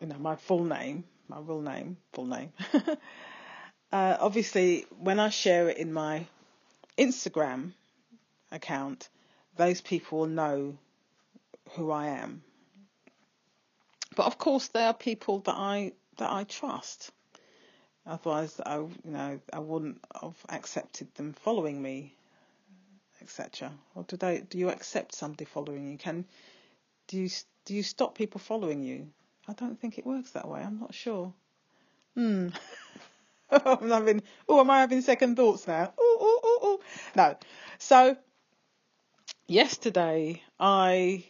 you 0.01 0.07
know, 0.07 0.19
my 0.19 0.37
full 0.37 0.65
name, 0.65 1.05
my 1.29 1.39
real 1.39 1.61
name, 1.61 1.99
full 2.13 2.27
name. 2.27 2.53
uh, 3.93 4.17
obviously, 4.19 4.87
when 4.99 5.21
I 5.21 5.29
share 5.29 5.69
it 5.69 5.77
in 5.77 5.93
my 5.93 6.27
Instagram, 6.99 7.73
account, 8.53 9.09
those 9.57 9.81
people 9.81 10.21
will 10.21 10.27
know 10.27 10.79
who 11.71 11.91
I 11.91 12.09
am. 12.09 12.43
But 14.15 14.27
of 14.27 14.39
course, 14.39 14.69
there 14.69 14.87
are 14.87 14.95
people 14.95 15.41
that 15.41 15.55
I 15.57 15.93
that 16.19 16.31
I 16.31 16.45
trust. 16.45 17.11
Otherwise, 18.07 18.61
I 18.65 18.77
you 18.77 18.93
know 19.05 19.41
I 19.53 19.59
wouldn't 19.59 20.01
have 20.21 20.37
accepted 20.49 21.15
them 21.15 21.33
following 21.33 21.81
me, 21.81 22.15
etc. 23.21 23.73
Or 23.95 24.05
do 24.05 24.17
they? 24.17 24.41
Do 24.41 24.59
you 24.59 24.69
accept 24.69 25.15
somebody 25.15 25.45
following 25.45 25.91
you? 25.91 25.99
Can 25.99 26.27
do 27.07 27.19
you 27.19 27.31
do 27.65 27.75
you 27.75 27.83
stop 27.83 28.15
people 28.15 28.41
following 28.41 28.83
you? 28.83 29.09
I 29.49 29.55
don't 29.55 29.81
think 29.81 29.99
it 29.99 30.07
works 30.07 30.33
that 30.33 30.49
way. 30.49 30.61
I'm 30.61 30.79
not 30.79 30.95
sure. 30.95 31.33
Hmm. 32.15 32.49
I'm 33.51 33.89
having. 33.91 34.23
Oh, 34.49 34.61
am 34.61 34.71
I 34.71 34.81
having 34.81 35.01
second 35.01 35.37
thoughts 35.37 35.67
now? 35.67 35.93
Oh, 35.99 36.19
oh, 36.21 36.41
oh, 36.45 36.59
oh. 36.63 36.81
No. 37.15 37.37
So 37.79 38.17
yesterday 39.47 40.43
I 40.59 41.25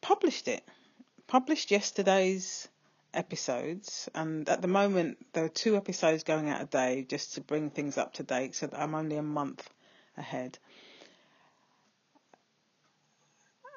published 0.00 0.48
it. 0.48 0.64
Published 1.26 1.70
yesterday's 1.70 2.68
episodes, 3.12 4.08
and 4.14 4.48
at 4.48 4.62
the 4.62 4.68
moment 4.68 5.18
there 5.32 5.44
are 5.44 5.50
two 5.50 5.76
episodes 5.76 6.24
going 6.24 6.48
out 6.48 6.62
a 6.62 6.64
day 6.64 7.04
just 7.08 7.34
to 7.34 7.40
bring 7.42 7.70
things 7.70 7.98
up 7.98 8.14
to 8.14 8.22
date, 8.22 8.54
so 8.54 8.66
that 8.66 8.80
I'm 8.80 8.94
only 8.94 9.16
a 9.16 9.22
month 9.22 9.68
ahead. 10.16 10.58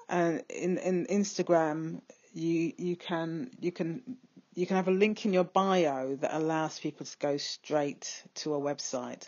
And 0.08 0.44
in 0.50 0.78
in 0.78 1.06
Instagram, 1.08 2.02
you 2.34 2.74
you 2.78 2.96
can 2.96 3.52
you 3.60 3.72
can 3.72 4.18
you 4.54 4.66
can 4.66 4.76
have 4.76 4.88
a 4.88 4.92
link 4.92 5.26
in 5.26 5.34
your 5.34 5.46
bio 5.46 6.16
that 6.16 6.34
allows 6.34 6.80
people 6.80 7.06
to 7.06 7.18
go 7.18 7.38
straight 7.38 8.24
to 8.36 8.54
a 8.54 8.60
website. 8.60 9.28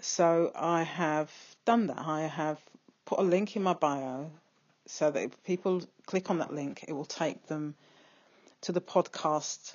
So 0.00 0.52
I 0.54 0.82
have 0.84 1.30
done 1.64 1.88
that. 1.88 1.98
I 1.98 2.22
have 2.22 2.58
put 3.04 3.18
a 3.18 3.22
link 3.22 3.56
in 3.56 3.62
my 3.62 3.74
bio 3.74 4.30
so 4.86 5.10
that 5.10 5.22
if 5.22 5.42
people 5.44 5.82
click 6.06 6.30
on 6.30 6.38
that 6.38 6.52
link, 6.52 6.84
it 6.86 6.92
will 6.92 7.04
take 7.04 7.46
them 7.46 7.74
to 8.62 8.72
the 8.72 8.80
podcast 8.80 9.74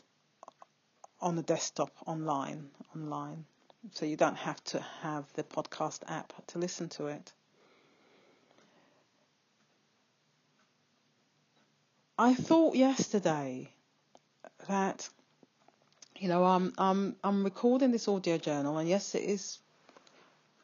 on 1.22 1.36
the 1.36 1.44
desktop 1.44 1.92
online 2.06 2.70
online. 2.96 3.46
So 3.92 4.06
you 4.06 4.16
don't 4.16 4.38
have 4.38 4.64
to 4.66 4.80
have 5.02 5.26
the 5.34 5.44
podcast 5.44 6.00
app 6.08 6.34
to 6.48 6.60
listen 6.60 6.90
to 6.90 7.08
it. 7.08 7.34
I 12.18 12.34
thought 12.34 12.76
yesterday 12.76 13.70
that 14.68 15.10
you 16.18 16.30
know 16.30 16.46
I'm 16.46 16.74
I'm 16.78 17.16
I'm 17.24 17.44
recording 17.44 17.92
this 17.92 18.08
audio 18.08 18.38
journal 18.38 18.78
and 18.78 18.88
yes 18.88 19.16
it 19.16 19.24
is 19.24 19.60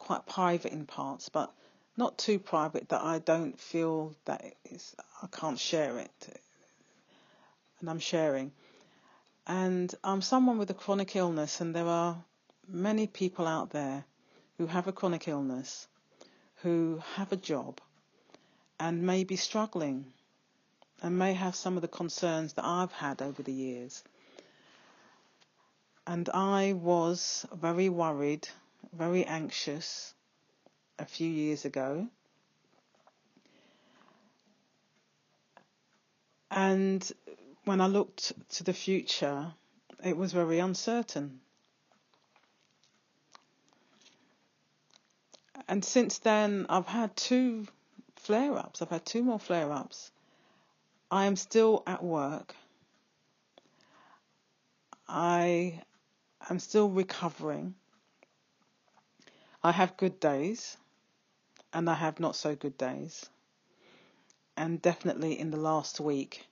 quite 0.09 0.25
private 0.25 0.71
in 0.71 0.87
parts, 0.87 1.29
but 1.29 1.53
not 1.95 2.17
too 2.17 2.39
private 2.39 2.89
that 2.89 3.03
I 3.03 3.19
don't 3.19 3.59
feel 3.59 4.15
that 4.25 4.43
it's, 4.65 4.95
I 5.21 5.27
can't 5.27 5.59
share 5.59 5.99
it. 5.99 6.41
And 7.79 7.87
I'm 7.87 7.99
sharing. 7.99 8.51
And 9.45 9.93
I'm 10.03 10.23
someone 10.23 10.57
with 10.57 10.71
a 10.71 10.73
chronic 10.73 11.15
illness, 11.15 11.61
and 11.61 11.75
there 11.75 11.85
are 11.85 12.17
many 12.67 13.05
people 13.05 13.45
out 13.45 13.69
there 13.69 14.03
who 14.57 14.65
have 14.65 14.87
a 14.87 14.91
chronic 14.91 15.27
illness, 15.27 15.87
who 16.63 17.03
have 17.13 17.31
a 17.31 17.37
job, 17.37 17.79
and 18.79 19.03
may 19.03 19.23
be 19.23 19.35
struggling, 19.35 20.07
and 21.03 21.19
may 21.19 21.33
have 21.35 21.55
some 21.55 21.75
of 21.75 21.83
the 21.83 21.87
concerns 21.87 22.53
that 22.53 22.65
I've 22.65 22.93
had 22.93 23.21
over 23.21 23.43
the 23.43 23.53
years. 23.53 24.03
And 26.07 26.27
I 26.29 26.73
was 26.73 27.45
very 27.53 27.89
worried 27.89 28.47
very 28.93 29.25
anxious 29.25 30.13
a 30.97 31.05
few 31.05 31.29
years 31.29 31.65
ago. 31.65 32.07
And 36.51 37.09
when 37.65 37.81
I 37.81 37.87
looked 37.87 38.33
to 38.55 38.63
the 38.63 38.73
future, 38.73 39.53
it 40.03 40.17
was 40.17 40.33
very 40.33 40.59
uncertain. 40.59 41.39
And 45.67 45.85
since 45.85 46.17
then, 46.17 46.65
I've 46.67 46.87
had 46.87 47.15
two 47.15 47.67
flare 48.15 48.57
ups. 48.57 48.81
I've 48.81 48.89
had 48.89 49.05
two 49.05 49.23
more 49.23 49.39
flare 49.39 49.71
ups. 49.71 50.11
I 51.11 51.25
am 51.25 51.35
still 51.35 51.83
at 51.85 52.03
work. 52.03 52.55
I 55.07 55.81
am 56.49 56.59
still 56.59 56.89
recovering. 56.89 57.75
I 59.61 59.73
have 59.73 59.97
good 59.97 60.19
days 60.19 60.77
and 61.73 61.89
I 61.89 61.95
have 61.95 62.19
not 62.19 62.35
so 62.35 62.55
good 62.55 62.77
days. 62.77 63.29
And 64.55 64.81
definitely 64.81 65.39
in 65.39 65.51
the 65.51 65.57
last 65.57 65.99
week, 65.99 66.45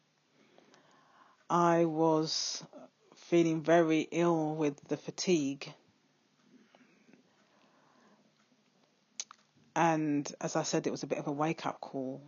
I 1.49 1.85
was 1.85 2.63
feeling 3.15 3.61
very 3.61 4.07
ill 4.11 4.55
with 4.55 4.79
the 4.89 4.97
fatigue. 4.97 5.73
And 9.75 10.29
as 10.41 10.55
I 10.55 10.63
said, 10.63 10.87
it 10.87 10.91
was 10.91 11.03
a 11.03 11.07
bit 11.07 11.17
of 11.19 11.27
a 11.27 11.31
wake 11.31 11.65
up 11.65 11.79
call. 11.79 12.21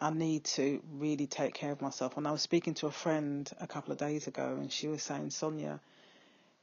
I 0.00 0.10
need 0.10 0.44
to 0.44 0.80
really 0.92 1.26
take 1.26 1.54
care 1.54 1.72
of 1.72 1.82
myself. 1.82 2.16
And 2.16 2.26
I 2.26 2.30
was 2.30 2.40
speaking 2.40 2.74
to 2.74 2.86
a 2.86 2.92
friend 2.92 3.50
a 3.60 3.66
couple 3.66 3.92
of 3.92 3.98
days 3.98 4.28
ago, 4.28 4.56
and 4.58 4.70
she 4.72 4.86
was 4.86 5.02
saying, 5.02 5.30
Sonia, 5.30 5.80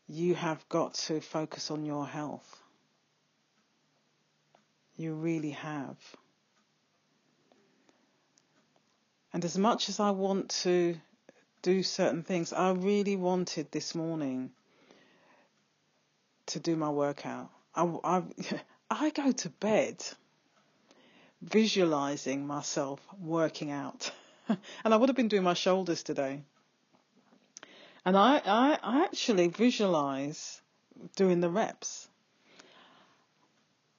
you 0.08 0.36
have 0.36 0.68
got 0.70 0.94
to 0.94 1.22
focus 1.22 1.72
on 1.72 1.86
your 1.86 2.06
health. 2.06 2.62
You 4.98 5.14
really 5.14 5.52
have. 5.52 5.98
And 9.34 9.44
as 9.44 9.58
much 9.58 9.90
as 9.90 10.00
I 10.00 10.12
want 10.12 10.50
to 10.64 10.96
do 11.62 11.84
certain 11.84 12.24
things, 12.24 12.54
I 12.54 12.72
really 12.72 13.16
wanted 13.16 13.72
this 13.72 13.96
morning 13.96 14.52
to 16.48 16.60
do 16.60 16.76
my 16.76 16.90
workout. 16.90 17.50
I, 17.74 17.84
I, 18.04 18.24
I 18.90 19.10
go 19.10 19.32
to 19.32 19.50
bed 19.50 20.04
visualizing 21.42 22.48
myself 22.48 23.02
working 23.20 23.72
out. 23.72 24.12
and 24.48 24.94
I 24.94 24.96
would 24.96 25.10
have 25.10 25.16
been 25.16 25.28
doing 25.28 25.44
my 25.44 25.54
shoulders 25.54 26.04
today. 26.04 26.44
And 28.06 28.16
I, 28.16 28.42
I, 28.46 28.80
I 28.84 29.04
actually 29.04 29.48
visualize 29.48 30.62
doing 31.16 31.42
the 31.42 31.50
reps. 31.50 32.08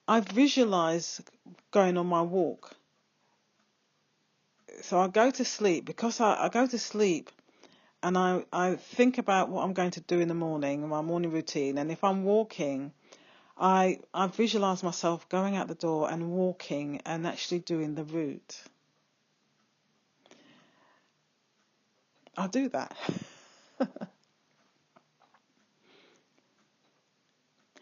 I 0.07 0.21
visualize 0.21 1.21
going 1.71 1.97
on 1.97 2.07
my 2.07 2.21
walk. 2.21 2.75
So 4.81 4.99
I 4.99 5.07
go 5.09 5.29
to 5.29 5.43
sleep 5.43 5.83
because 5.83 6.21
I, 6.21 6.45
I 6.45 6.49
go 6.49 6.65
to 6.65 6.79
sleep 6.79 7.29
and 8.01 8.17
I, 8.17 8.45
I 8.53 8.75
think 8.75 9.17
about 9.17 9.49
what 9.49 9.63
I'm 9.63 9.73
going 9.73 9.91
to 9.91 10.01
do 10.01 10.19
in 10.19 10.29
the 10.29 10.33
morning, 10.33 10.87
my 10.87 11.01
morning 11.01 11.31
routine. 11.31 11.77
And 11.77 11.91
if 11.91 12.03
I'm 12.03 12.23
walking, 12.23 12.93
I 13.57 13.99
I 14.13 14.27
visualize 14.27 14.83
myself 14.83 15.27
going 15.29 15.57
out 15.57 15.67
the 15.67 15.75
door 15.75 16.09
and 16.09 16.31
walking 16.31 17.01
and 17.05 17.25
actually 17.27 17.59
doing 17.59 17.95
the 17.95 18.03
route. 18.03 18.61
I'll 22.37 22.47
do 22.47 22.69
that. 22.69 22.95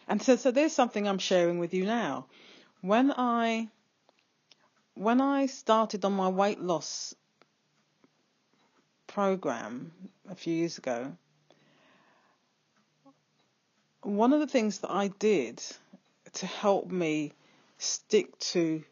and 0.08 0.22
so 0.22 0.36
so 0.36 0.52
there's 0.52 0.74
something 0.74 1.08
I'm 1.08 1.20
sharing 1.20 1.60
with 1.60 1.74
you 1.74 1.86
now. 1.86 2.28
When 2.82 3.12
I 3.12 3.70
when 4.96 5.22
I 5.22 5.48
started 5.48 6.06
on 6.06 6.14
my 6.14 6.30
weight 6.30 6.60
loss 6.60 7.14
program 9.08 9.92
a 10.30 10.36
few 10.36 10.54
years 10.54 10.78
ago, 10.78 11.18
one 14.02 14.34
of 14.34 14.40
the 14.40 14.48
things 14.48 14.80
that 14.80 14.92
I 14.92 15.08
did 15.08 15.62
to 16.34 16.46
help 16.46 16.92
me 16.92 17.34
stick 17.78 18.38
to 18.40 18.84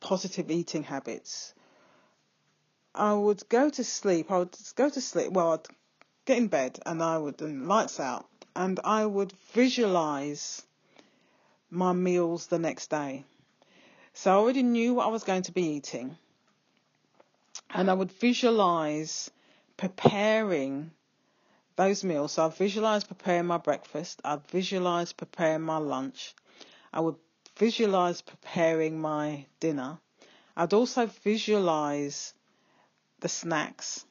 positive 0.00 0.50
eating 0.50 0.82
habits, 0.82 1.52
I 2.96 3.12
would 3.12 3.46
go 3.50 3.68
to 3.68 3.84
sleep. 3.84 4.30
I 4.30 4.38
would 4.38 4.56
go 4.74 4.88
to 4.88 5.00
sleep. 5.00 5.30
Well, 5.32 5.52
I'd 5.52 5.66
get 6.24 6.38
in 6.38 6.48
bed 6.48 6.78
and 6.86 7.02
I 7.02 7.18
would 7.18 7.42
and 7.42 7.68
lights 7.68 8.00
out, 8.00 8.26
and 8.54 8.80
I 8.84 9.04
would 9.04 9.32
visualize 9.52 10.62
my 11.70 11.92
meals 11.92 12.46
the 12.46 12.58
next 12.58 12.88
day. 12.88 13.24
So 14.14 14.32
I 14.32 14.36
already 14.36 14.62
knew 14.62 14.94
what 14.94 15.06
I 15.06 15.10
was 15.10 15.24
going 15.24 15.42
to 15.42 15.52
be 15.52 15.64
eating, 15.76 16.16
and 17.70 17.90
I 17.90 17.94
would 17.94 18.12
visualize 18.12 19.30
preparing 19.76 20.90
those 21.76 22.02
meals. 22.02 22.32
So 22.32 22.46
I 22.46 22.48
visualize 22.48 23.04
preparing 23.04 23.46
my 23.46 23.58
breakfast. 23.58 24.22
I 24.24 24.36
would 24.36 24.50
visualize 24.50 25.12
preparing 25.12 25.62
my 25.62 25.76
lunch. 25.76 26.34
I 26.94 27.00
would 27.00 27.16
visualize 27.58 28.22
preparing 28.22 28.98
my 28.98 29.44
dinner. 29.60 29.98
I'd 30.56 30.72
also 30.72 31.06
visualize 31.06 32.32
the 33.20 33.28
snacks. 33.28 34.04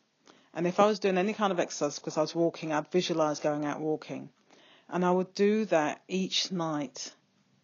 And 0.54 0.66
if 0.66 0.80
I 0.80 0.86
was 0.86 1.00
doing 1.00 1.18
any 1.18 1.34
kind 1.34 1.52
of 1.52 1.60
exercise 1.60 2.00
because 2.00 2.18
I 2.18 2.22
was 2.22 2.34
walking, 2.34 2.72
I'd 2.72 2.92
visualize 2.92 3.40
going 3.40 3.66
out 3.66 3.80
walking. 3.80 4.30
And 4.90 5.04
I 5.04 5.12
would 5.12 5.34
do 5.34 5.66
that 5.66 6.02
each 6.08 6.52
night 6.52 7.14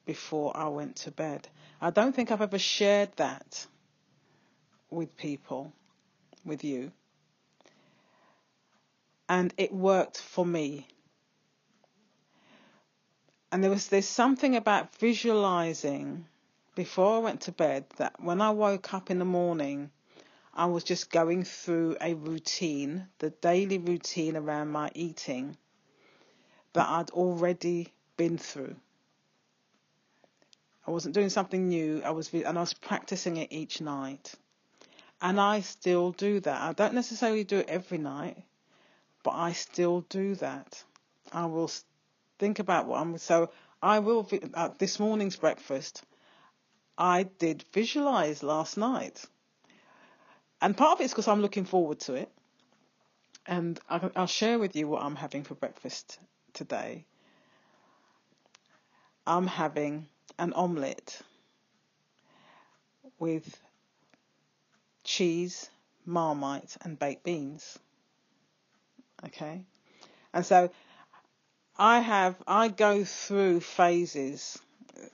before 0.05 0.55
I 0.55 0.67
went 0.67 0.97
to 0.97 1.11
bed. 1.11 1.47
I 1.79 1.89
don't 1.89 2.13
think 2.13 2.31
I've 2.31 2.41
ever 2.41 2.59
shared 2.59 3.09
that 3.17 3.65
with 4.89 5.15
people, 5.15 5.71
with 6.43 6.63
you 6.63 6.91
and 9.31 9.53
it 9.55 9.73
worked 9.73 10.17
for 10.17 10.45
me. 10.45 10.85
And 13.49 13.63
there 13.63 13.71
was 13.71 13.87
there's 13.87 14.05
something 14.05 14.57
about 14.57 14.93
visualizing 14.97 16.25
before 16.75 17.15
I 17.15 17.19
went 17.19 17.41
to 17.41 17.53
bed 17.53 17.85
that 17.95 18.21
when 18.21 18.41
I 18.41 18.49
woke 18.49 18.93
up 18.93 19.09
in 19.09 19.19
the 19.19 19.25
morning, 19.25 19.89
I 20.53 20.65
was 20.65 20.83
just 20.83 21.09
going 21.09 21.43
through 21.43 21.95
a 22.01 22.13
routine, 22.13 23.07
the 23.19 23.29
daily 23.29 23.77
routine 23.77 24.35
around 24.35 24.69
my 24.69 24.91
eating 24.93 25.57
that 26.73 26.87
I'd 26.87 27.09
already 27.11 27.93
been 28.17 28.37
through. 28.37 28.75
I 30.85 30.91
wasn't 30.91 31.15
doing 31.15 31.29
something 31.29 31.69
new. 31.69 32.01
I 32.03 32.09
was 32.11 32.33
and 32.33 32.57
I 32.57 32.61
was 32.61 32.73
practicing 32.73 33.37
it 33.37 33.51
each 33.51 33.81
night. 33.81 34.33
And 35.21 35.39
I 35.39 35.61
still 35.61 36.11
do 36.11 36.39
that. 36.39 36.61
I 36.61 36.73
don't 36.73 36.95
necessarily 36.95 37.43
do 37.43 37.59
it 37.59 37.69
every 37.69 37.99
night, 37.99 38.37
but 39.23 39.31
I 39.31 39.53
still 39.53 40.01
do 40.09 40.35
that. 40.35 40.83
I 41.31 41.45
will 41.45 41.71
think 42.39 42.59
about 42.59 42.87
what 42.87 42.99
I'm 42.99 43.17
so 43.19 43.51
I 43.81 43.99
will 43.99 44.27
at 44.55 44.79
this 44.79 44.99
morning's 44.99 45.35
breakfast. 45.35 46.03
I 46.97 47.23
did 47.23 47.63
visualize 47.71 48.43
last 48.43 48.77
night, 48.77 49.25
and 50.61 50.77
part 50.77 50.99
of 50.99 51.01
it's 51.01 51.13
because 51.13 51.27
I'm 51.27 51.41
looking 51.41 51.65
forward 51.65 51.99
to 52.01 52.13
it, 52.13 52.31
and 53.45 53.79
I'll 53.89 54.27
share 54.27 54.59
with 54.59 54.75
you 54.75 54.87
what 54.87 55.03
I'm 55.03 55.15
having 55.15 55.43
for 55.43 55.55
breakfast 55.55 56.19
today. 56.53 57.05
I'm 59.25 59.47
having 59.47 60.07
an 60.37 60.53
omelette 60.53 61.21
with 63.19 63.59
cheese, 65.03 65.69
marmite, 66.05 66.77
and 66.81 66.97
baked 66.97 67.23
beans. 67.23 67.77
Okay. 69.25 69.63
And 70.33 70.45
so 70.45 70.71
I 71.77 71.99
have, 71.99 72.35
I 72.47 72.69
go 72.69 73.03
through 73.03 73.59
phases. 73.61 74.59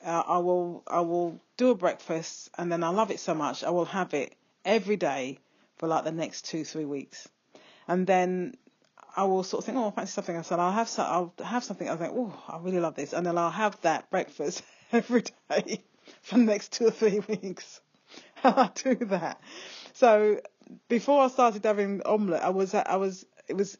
Uh, 0.05 0.23
I 0.25 0.37
will, 0.39 0.83
I 0.87 1.01
will 1.01 1.39
do 1.57 1.71
a 1.71 1.75
breakfast 1.75 2.49
and 2.57 2.71
then 2.71 2.83
I 2.83 2.89
love 2.89 3.11
it 3.11 3.19
so 3.19 3.33
much. 3.33 3.63
I 3.63 3.69
will 3.69 3.85
have 3.85 4.13
it 4.13 4.36
every 4.67 4.97
day 4.97 5.39
for 5.77 5.87
like 5.87 6.03
the 6.03 6.11
next 6.11 6.45
two, 6.45 6.63
three 6.63 6.85
weeks. 6.85 7.27
And 7.87 8.05
then 8.05 8.55
I 9.15 9.23
will 9.23 9.43
sort 9.43 9.61
of 9.61 9.65
think, 9.65 9.77
oh, 9.79 9.87
I 9.87 9.91
fancy 9.91 10.11
something 10.11 10.35
else. 10.35 10.51
And 10.51 10.61
I'll 10.61 10.71
have, 10.71 10.89
so, 10.89 11.01
I'll 11.01 11.33
have 11.43 11.63
something. 11.63 11.89
I'll 11.89 11.97
think, 11.97 12.13
oh, 12.15 12.33
I 12.47 12.59
really 12.59 12.79
love 12.79 12.93
this. 12.93 13.13
And 13.13 13.25
then 13.25 13.37
I'll 13.37 13.49
have 13.49 13.81
that 13.81 14.11
breakfast 14.11 14.61
every 14.91 15.23
day 15.49 15.83
for 16.21 16.35
the 16.35 16.43
next 16.43 16.73
two 16.73 16.87
or 16.87 16.91
three 16.91 17.21
weeks. 17.21 17.81
I 18.43 18.69
do 18.75 18.95
that. 19.05 19.41
So 19.93 20.41
before 20.87 21.23
I 21.23 21.29
started 21.29 21.63
having 21.63 22.03
omelette, 22.05 22.43
I 22.43 22.49
was, 22.49 22.75
I 22.75 22.97
was, 22.97 23.25
it 23.47 23.55
was 23.55 23.77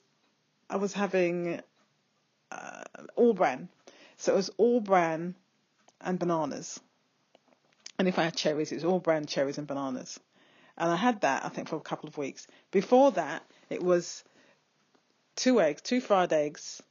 I 0.70 0.78
was 0.78 0.94
having 0.94 1.62
uh, 2.52 2.84
all 3.16 3.34
bran. 3.34 3.70
So 4.18 4.34
it 4.34 4.36
was 4.36 4.50
all 4.58 4.82
bran 4.82 5.36
and 6.02 6.20
bananas. 6.20 6.80
And 8.00 8.08
if 8.08 8.20
I 8.20 8.24
had 8.24 8.36
cherries, 8.36 8.72
it 8.72 8.76
was 8.76 8.86
all 8.86 9.00
bran, 9.00 9.26
cherries, 9.26 9.58
and 9.58 9.68
bananas. 9.68 10.20
And 10.78 10.92
I 10.92 10.96
had 10.96 11.22
that, 11.22 11.44
I 11.44 11.50
think, 11.50 11.70
for 11.70 11.76
a 11.76 11.82
couple 11.82 12.08
of 12.08 12.18
weeks. 12.18 12.48
Before 12.72 13.12
that, 13.14 13.44
it 13.70 13.82
was 13.82 14.24
two 15.36 15.60
eggs, 15.60 15.82
two 15.82 16.00
fried 16.02 16.32
eggs, 16.34 16.82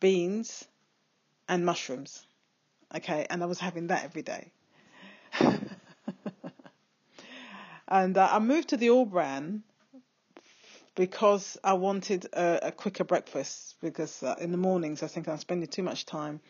beans, 0.00 0.64
and 1.48 1.64
mushrooms. 1.64 2.26
Okay, 2.94 3.26
and 3.28 3.42
I 3.42 3.46
was 3.46 3.58
having 3.58 3.88
that 3.88 4.04
every 4.04 4.22
day. 4.22 4.52
and 7.88 8.16
uh, 8.16 8.28
I 8.30 8.38
moved 8.38 8.68
to 8.70 8.76
the 8.76 8.90
all 8.90 9.04
bran 9.04 9.62
because 10.94 11.58
I 11.62 11.74
wanted 11.74 12.26
a, 12.32 12.68
a 12.68 12.72
quicker 12.72 13.04
breakfast 13.04 13.76
because 13.80 14.22
uh, 14.22 14.36
in 14.40 14.52
the 14.52 14.58
mornings 14.58 15.02
I 15.02 15.06
think 15.06 15.28
I'm 15.28 15.38
spending 15.38 15.68
too 15.68 15.82
much 15.82 16.06
time 16.06 16.40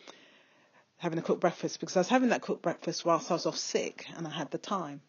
having 0.97 1.19
a 1.19 1.21
cooked 1.21 1.41
breakfast 1.41 1.79
because 1.79 1.95
I 1.95 1.99
was 2.01 2.09
having 2.09 2.29
that 2.29 2.41
cooked 2.41 2.61
breakfast 2.61 3.05
whilst 3.05 3.31
I 3.31 3.35
was 3.35 3.45
off 3.45 3.57
sick 3.57 4.05
and 4.17 4.27
I 4.27 4.31
had 4.31 4.51
the 4.51 4.57
time. 4.57 5.01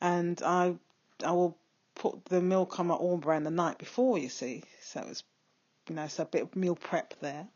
And 0.00 0.40
I 0.42 0.76
I 1.24 1.32
will 1.32 1.56
put 1.94 2.24
the 2.26 2.40
milk 2.40 2.78
on 2.78 2.86
my 2.88 2.94
all 2.94 3.16
bran 3.16 3.44
the 3.44 3.50
night 3.50 3.78
before, 3.78 4.18
you 4.18 4.28
see. 4.28 4.62
So 4.82 5.04
it's 5.08 5.24
you 5.88 5.94
know, 5.94 6.06
so 6.06 6.22
a 6.22 6.26
bit 6.26 6.42
of 6.42 6.56
meal 6.56 6.76
prep 6.76 7.14
there. 7.20 7.46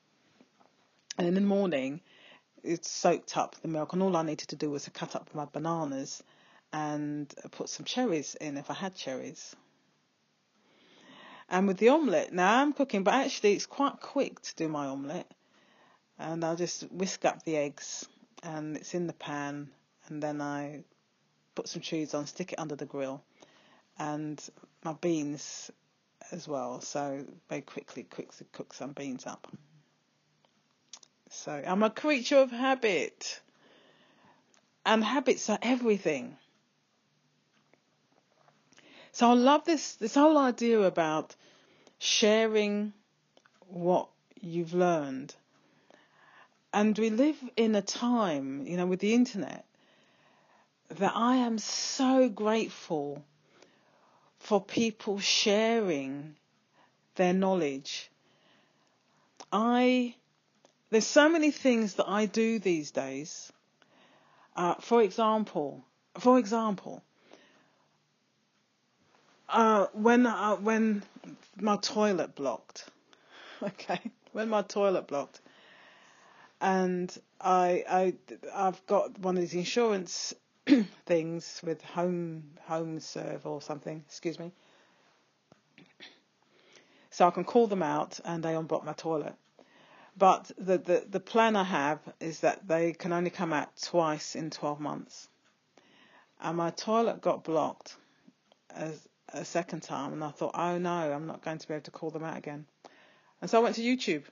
And 1.19 1.27
in 1.27 1.35
the 1.35 1.41
morning 1.41 2.01
it's 2.63 2.91
soaked 2.91 3.37
up 3.37 3.57
the 3.57 3.69
milk 3.69 3.93
and 3.93 4.03
all 4.03 4.17
I 4.17 4.23
needed 4.23 4.49
to 4.49 4.57
do 4.57 4.71
was 4.71 4.85
to 4.85 4.91
cut 4.91 5.17
up 5.17 5.35
my 5.35 5.47
bananas 5.47 6.23
and 6.73 7.33
put 7.51 7.69
some 7.69 7.85
cherries 7.85 8.35
in 8.37 8.57
if 8.57 8.71
I 8.71 8.75
had 8.75 8.95
cherries. 8.95 9.55
And 11.49 11.67
with 11.67 11.79
the 11.79 11.91
omelette, 11.91 12.33
now 12.33 12.63
I'm 12.63 12.73
cooking, 12.73 13.03
but 13.03 13.15
actually 13.15 13.53
it's 13.53 13.67
quite 13.67 14.01
quick 14.01 14.41
to 14.41 14.55
do 14.55 14.69
my 14.69 14.87
omelette. 14.87 15.31
And 16.19 16.45
I'll 16.45 16.57
just 16.57 16.85
whisk 16.91 17.25
up 17.25 17.43
the 17.43 17.57
eggs 17.57 18.09
and 18.43 18.77
it's 18.77 18.95
in 18.95 19.07
the 19.07 19.13
pan 19.13 19.71
and 20.09 20.23
then 20.23 20.41
I 20.41 20.85
put 21.55 21.69
some 21.69 21.83
cheese 21.83 22.15
on, 22.15 22.27
stick 22.27 22.53
it 22.53 22.59
under 22.59 22.77
the 22.77 22.87
grill, 22.87 23.23
and 23.99 24.43
my 24.85 24.93
beans 24.95 25.71
as 26.31 26.49
well. 26.49 26.81
So 26.81 27.25
very 27.49 27.63
quickly, 27.63 28.05
quickly 28.05 28.47
cook 28.53 28.73
some 28.73 28.93
beans 28.93 29.27
up. 29.27 29.47
So 31.31 31.53
I'm 31.67 31.83
a 31.83 31.91
creature 31.91 32.39
of 32.39 32.51
habit, 32.51 33.41
and 34.85 35.03
habits 35.03 35.49
are 35.49 35.59
everything. 35.63 36.37
So 39.13 39.29
I 39.29 39.35
love 39.35 39.65
this 39.65 39.95
this 39.97 40.15
whole 40.15 40.39
idea 40.39 40.81
about 40.81 41.35
sharing 41.99 42.93
what 43.69 44.09
you've 44.41 44.75
learned. 44.75 45.35
And 46.75 46.99
we 46.99 47.11
live 47.11 47.37
in 47.57 47.75
a 47.75 47.83
time, 47.83 48.67
you 48.67 48.77
know, 48.79 48.87
with 48.87 49.01
the 49.01 49.13
internet, 49.13 49.67
that 50.99 51.13
I 51.15 51.37
am 51.37 51.59
so 51.59 52.29
grateful 52.29 53.25
for 54.39 54.61
people 54.61 55.19
sharing 55.19 56.35
their 57.15 57.33
knowledge. 57.33 58.11
I, 59.53 60.15
there's 60.91 61.07
so 61.07 61.29
many 61.29 61.51
things 61.51 61.95
that 61.95 62.09
I 62.09 62.27
do 62.27 62.59
these 62.59 62.91
days. 62.91 63.53
Uh, 64.55 64.75
for 64.75 65.03
example, 65.03 65.85
for 66.19 66.39
example, 66.39 67.03
uh, 69.49 69.87
when 69.93 70.27
uh, 70.27 70.57
when 70.57 71.03
my 71.57 71.77
toilet 71.77 72.35
blocked, 72.35 72.89
okay, 73.63 74.01
when 74.33 74.49
my 74.49 74.63
toilet 74.63 75.07
blocked, 75.07 75.41
and 76.61 77.17
I 77.41 77.85
I 77.89 78.15
I've 78.55 78.85
got 78.87 79.19
one 79.19 79.37
of 79.37 79.41
these 79.41 79.55
insurance 79.55 80.35
things 81.07 81.61
with 81.65 81.83
home 81.83 82.45
HomeServe 82.69 83.45
or 83.45 83.61
something. 83.61 84.03
Excuse 84.07 84.39
me. 84.39 84.53
So 87.11 87.27
I 87.27 87.31
can 87.31 87.45
call 87.45 87.67
them 87.67 87.83
out 87.83 88.21
and 88.25 88.43
they 88.43 88.55
unblock 88.55 88.85
my 88.85 88.95
toilet. 88.95 89.35
But 90.17 90.51
the, 90.59 90.79
the, 90.79 91.05
the 91.09 91.21
plan 91.21 91.57
I 91.57 91.65
have 91.65 92.01
is 92.21 92.41
that 92.41 92.67
they 92.69 92.93
can 92.93 93.13
only 93.13 93.31
come 93.31 93.53
out 93.53 93.71
twice 93.81 94.35
in 94.35 94.51
12 94.51 94.81
months. 94.81 95.29
And 96.41 96.57
my 96.57 96.71
toilet 96.71 97.21
got 97.21 97.45
blocked 97.45 97.97
as 98.75 99.09
a 99.29 99.45
second 99.45 99.83
time, 99.83 100.13
and 100.13 100.23
I 100.23 100.31
thought, 100.31 100.53
oh 100.55 100.79
no, 100.79 100.91
I'm 100.91 101.27
not 101.27 101.43
going 101.43 101.59
to 101.59 101.69
be 101.69 101.75
able 101.75 101.85
to 101.85 101.91
call 101.91 102.11
them 102.11 102.25
out 102.25 102.37
again. 102.37 102.67
And 103.41 103.51
so 103.51 103.59
I 103.59 103.63
went 103.63 103.77
to 103.77 103.83
YouTube 103.83 104.25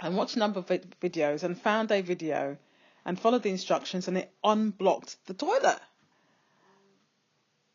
and 0.00 0.16
watched 0.16 0.36
a 0.36 0.40
number 0.40 0.58
of 0.58 0.66
videos 0.66 1.42
and 1.42 1.60
found 1.60 1.90
a 1.90 2.00
video 2.00 2.56
and 3.06 3.18
followed 3.18 3.44
the 3.44 3.50
instructions 3.50 4.08
and 4.08 4.18
it 4.18 4.32
unblocked 4.42 5.16
the 5.26 5.32
toilet. 5.34 5.78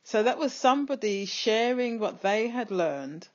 So 0.03 0.23
that 0.23 0.37
was 0.37 0.51
somebody 0.53 1.25
sharing 1.25 1.99
what 1.99 2.21
they 2.21 2.49
had 2.49 2.69
learned. 2.69 3.29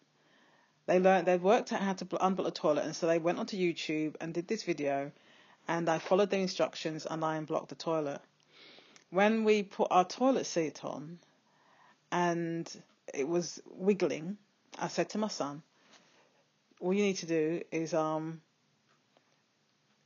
They 0.84 1.00
learned 1.00 1.26
they'd 1.26 1.40
worked 1.40 1.72
out 1.72 1.80
how 1.80 1.94
to 1.94 2.04
unblock 2.04 2.44
the 2.44 2.50
toilet, 2.50 2.84
and 2.84 2.94
so 2.94 3.06
they 3.06 3.18
went 3.18 3.38
onto 3.38 3.56
YouTube 3.56 4.14
and 4.20 4.34
did 4.34 4.46
this 4.46 4.62
video, 4.62 5.10
and 5.66 5.88
I 5.88 5.98
followed 5.98 6.28
the 6.28 6.36
instructions 6.36 7.06
and 7.06 7.24
I 7.24 7.36
unblocked 7.36 7.70
the 7.70 7.74
toilet. 7.74 8.20
When 9.08 9.44
we 9.44 9.62
put 9.62 9.88
our 9.90 10.04
toilet 10.04 10.44
seat 10.44 10.84
on, 10.84 11.18
and 12.12 12.70
it 13.14 13.26
was 13.26 13.60
wiggling, 13.70 14.36
I 14.78 14.88
said 14.88 15.08
to 15.10 15.18
my 15.18 15.28
son, 15.28 15.62
"All 16.78 16.92
you 16.92 17.04
need 17.04 17.16
to 17.18 17.26
do 17.26 17.62
is 17.72 17.94
um, 17.94 18.42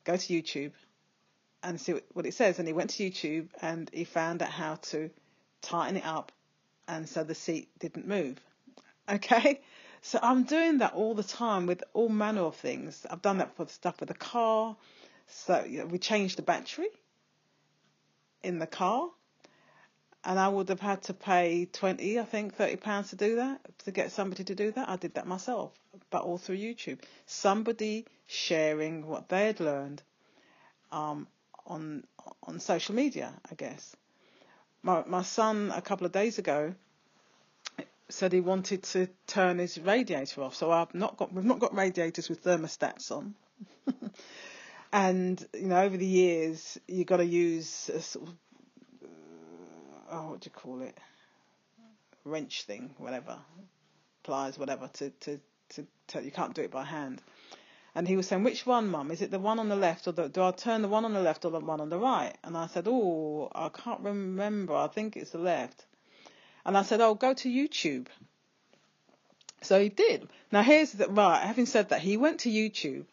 go 0.04 0.16
to 0.16 0.32
YouTube 0.32 0.72
and 1.62 1.80
see 1.80 2.00
what 2.12 2.26
it 2.26 2.34
says. 2.34 2.58
And 2.58 2.66
he 2.66 2.74
went 2.74 2.90
to 2.90 3.10
YouTube 3.10 3.48
and 3.60 3.90
he 3.92 4.04
found 4.04 4.42
out 4.42 4.50
how 4.50 4.76
to 4.76 5.10
tighten 5.62 5.96
it 5.96 6.06
up 6.06 6.32
and 6.88 7.08
so 7.08 7.22
the 7.22 7.34
seat 7.34 7.68
didn't 7.78 8.06
move. 8.06 8.38
Okay? 9.08 9.60
So 10.02 10.18
I'm 10.22 10.44
doing 10.44 10.78
that 10.78 10.94
all 10.94 11.14
the 11.14 11.22
time 11.22 11.66
with 11.66 11.84
all 11.92 12.08
manner 12.08 12.42
of 12.42 12.56
things. 12.56 13.06
I've 13.10 13.22
done 13.22 13.38
that 13.38 13.54
for 13.56 13.66
stuff 13.66 14.00
with 14.00 14.08
the 14.08 14.14
car. 14.14 14.76
So 15.26 15.64
you 15.64 15.80
know, 15.80 15.86
we 15.86 15.98
changed 15.98 16.38
the 16.38 16.42
battery 16.42 16.88
in 18.42 18.58
the 18.58 18.66
car. 18.66 19.10
And 20.22 20.38
I 20.38 20.48
would 20.48 20.68
have 20.68 20.80
had 20.80 21.02
to 21.04 21.14
pay 21.14 21.66
20, 21.72 22.20
I 22.20 22.24
think, 22.24 22.54
30 22.54 22.76
pounds 22.76 23.10
to 23.10 23.16
do 23.16 23.36
that, 23.36 23.60
to 23.84 23.90
get 23.90 24.12
somebody 24.12 24.44
to 24.44 24.54
do 24.54 24.70
that. 24.72 24.88
I 24.88 24.96
did 24.96 25.14
that 25.14 25.26
myself, 25.26 25.72
but 26.10 26.22
all 26.22 26.36
through 26.36 26.58
YouTube. 26.58 26.98
Somebody 27.24 28.06
sharing 28.26 29.06
what 29.06 29.30
they 29.30 29.46
had 29.46 29.60
learned 29.60 30.02
um, 30.92 31.26
on 31.66 32.04
on 32.42 32.60
social 32.60 32.94
media, 32.94 33.32
I 33.50 33.54
guess. 33.54 33.96
My 34.82 35.04
my 35.06 35.22
son 35.22 35.72
a 35.74 35.82
couple 35.82 36.06
of 36.06 36.12
days 36.12 36.38
ago 36.38 36.74
said 38.08 38.32
he 38.32 38.40
wanted 38.40 38.82
to 38.82 39.08
turn 39.26 39.58
his 39.58 39.78
radiator 39.78 40.42
off. 40.42 40.54
So 40.54 40.70
I've 40.70 40.94
not 40.94 41.16
got 41.16 41.32
we've 41.32 41.44
not 41.44 41.58
got 41.60 41.74
radiators 41.74 42.28
with 42.28 42.42
thermostats 42.44 43.10
on. 43.10 43.34
and 44.92 45.44
you 45.54 45.68
know 45.68 45.80
over 45.82 45.96
the 45.96 46.06
years 46.06 46.78
you've 46.88 47.06
got 47.06 47.18
to 47.18 47.24
use 47.24 47.90
a 47.94 48.00
sort 48.00 48.28
of 48.28 48.34
uh, 49.04 49.06
oh 50.12 50.30
what 50.30 50.40
do 50.40 50.46
you 50.46 50.50
call 50.50 50.82
it 50.82 50.96
wrench 52.24 52.62
thing 52.64 52.90
whatever 52.98 53.38
pliers 54.22 54.58
whatever 54.58 54.88
to 54.92 55.10
to 55.20 55.40
to 55.68 55.86
tell 56.08 56.22
you 56.22 56.30
can't 56.30 56.54
do 56.54 56.62
it 56.62 56.70
by 56.70 56.84
hand 56.84 57.22
and 58.00 58.08
he 58.08 58.16
was 58.16 58.28
saying, 58.28 58.44
which 58.44 58.64
one, 58.64 58.88
mum? 58.88 59.10
Is 59.10 59.20
it 59.20 59.30
the 59.30 59.38
one 59.38 59.58
on 59.58 59.68
the 59.68 59.76
left 59.76 60.08
or 60.08 60.12
the, 60.12 60.26
do 60.26 60.42
I 60.42 60.52
turn 60.52 60.80
the 60.80 60.88
one 60.88 61.04
on 61.04 61.12
the 61.12 61.20
left 61.20 61.44
or 61.44 61.50
the 61.50 61.60
one 61.60 61.82
on 61.82 61.90
the 61.90 61.98
right? 61.98 62.34
And 62.42 62.56
I 62.56 62.66
said, 62.66 62.86
oh, 62.88 63.52
I 63.54 63.68
can't 63.68 64.00
remember. 64.00 64.74
I 64.74 64.86
think 64.86 65.18
it's 65.18 65.32
the 65.32 65.38
left. 65.38 65.84
And 66.64 66.78
I 66.78 66.82
said, 66.82 67.02
oh, 67.02 67.12
go 67.12 67.34
to 67.34 67.48
YouTube. 67.50 68.06
So 69.60 69.78
he 69.78 69.90
did. 69.90 70.30
Now 70.50 70.62
here's 70.62 70.92
the, 70.92 71.08
right, 71.08 71.42
having 71.42 71.66
said 71.66 71.90
that, 71.90 72.00
he 72.00 72.16
went 72.16 72.40
to 72.40 72.48
YouTube 72.48 73.04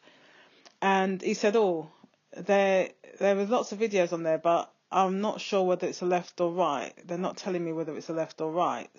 and 0.81 1.21
he 1.21 1.33
said, 1.33 1.57
oh, 1.57 1.91
there, 2.37 2.91
there 3.19 3.35
was 3.35 3.49
lots 3.49 3.73
of 3.73 3.79
videos 3.79 4.13
on 4.13 4.23
there, 4.23 4.37
but 4.37 4.71
I'm 4.89 5.19
not 5.19 5.41
sure 5.41 5.65
whether 5.65 5.85
it's 5.85 6.01
a 6.01 6.05
left 6.05 6.39
or 6.39 6.49
right. 6.49 6.93
They're 7.05 7.17
not 7.17 7.35
telling 7.35 7.65
me 7.65 7.73
whether 7.73 7.93
it's 7.97 8.07
a 8.07 8.13
left 8.13 8.39
or 8.39 8.53
right. 8.53 8.89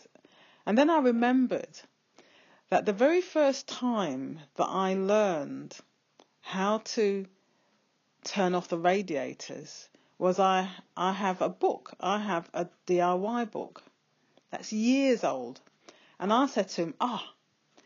And 0.67 0.77
then 0.77 0.91
I 0.91 0.99
remembered 0.99 1.81
that 2.71 2.85
the 2.85 2.93
very 2.93 3.21
first 3.21 3.67
time 3.67 4.41
that 4.57 4.69
I 4.69 4.95
learned 4.95 5.77
how 6.41 6.79
to 6.79 7.27
turn 8.25 8.55
off 8.55 8.69
the 8.69 8.79
radiators 8.79 9.89
was 10.19 10.39
I 10.39 10.71
I 10.97 11.13
have 11.13 11.41
a 11.41 11.49
book. 11.49 11.95
I 12.01 12.19
have 12.19 12.51
a 12.53 12.69
DIY 12.87 13.51
book 13.51 13.83
that's 14.51 14.73
years 14.73 15.25
old. 15.25 15.61
And 16.19 16.33
I 16.33 16.47
said 16.47 16.69
to 16.71 16.83
him, 16.83 16.95
Ah, 17.01 17.25
oh, 17.25 17.83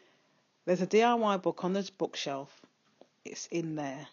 there's 0.64 0.82
a 0.82 0.86
DIY 0.86 1.42
book 1.42 1.64
on 1.64 1.72
the 1.72 1.88
bookshelf. 1.98 2.60
It's 3.24 3.46
in 3.48 3.76
there. 3.76 4.06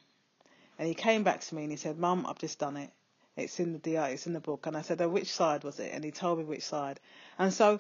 And 0.77 0.87
he 0.87 0.93
came 0.93 1.23
back 1.23 1.41
to 1.41 1.55
me 1.55 1.63
and 1.63 1.71
he 1.71 1.77
said, 1.77 1.97
Mum, 1.97 2.25
I've 2.27 2.39
just 2.39 2.59
done 2.59 2.77
it. 2.77 2.91
It's 3.35 3.59
in 3.59 3.73
the 3.73 3.79
DI, 3.79 4.09
it's 4.09 4.27
in 4.27 4.33
the 4.33 4.39
book. 4.39 4.67
And 4.67 4.75
I 4.75 4.81
said, 4.81 5.01
Oh, 5.01 5.09
which 5.09 5.31
side 5.31 5.63
was 5.63 5.79
it? 5.79 5.91
And 5.93 6.03
he 6.03 6.11
told 6.11 6.39
me 6.39 6.43
which 6.43 6.63
side. 6.63 6.99
And 7.37 7.53
so 7.53 7.79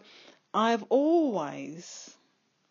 I've 0.53 0.83
always 0.89 2.15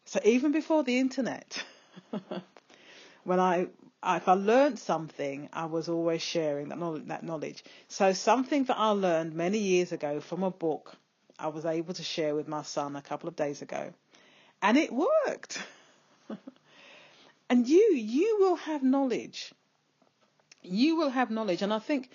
so 0.09 0.21
even 0.25 0.53
before 0.53 0.85
the 0.85 0.99
internet, 0.99 1.63
when 3.25 3.39
I 3.39 3.67
if 4.03 4.27
I 4.27 4.33
learned 4.33 4.79
something, 4.79 5.51
I 5.53 5.67
was 5.67 5.91
always 5.91 6.23
sharing 6.23 6.71
that 6.71 6.79
knowledge, 6.79 7.09
that 7.09 7.23
knowledge. 7.23 7.63
So 7.89 8.15
something 8.15 8.65
that 8.65 8.79
I 8.79 8.89
learned 8.93 9.35
many 9.35 9.59
years 9.59 9.93
ago 9.93 10.21
from 10.21 10.45
a 10.45 10.51
book, 10.51 10.97
I 11.39 11.49
was 11.49 11.67
able 11.67 11.93
to 11.93 12.03
share 12.03 12.35
with 12.35 12.49
my 12.49 12.63
son 12.63 12.97
a 12.97 13.03
couple 13.03 13.29
of 13.29 13.37
days 13.37 13.61
ago, 13.61 13.93
and 14.63 14.79
it 14.79 14.91
worked. 14.91 15.63
and 17.51 17.69
you, 17.69 17.93
you 17.95 18.39
will 18.41 18.57
have 18.57 18.83
knowledge. 18.83 19.53
You 20.63 20.97
will 20.97 21.11
have 21.11 21.31
knowledge, 21.31 21.61
and 21.61 21.71
I 21.73 21.81
think, 21.81 22.09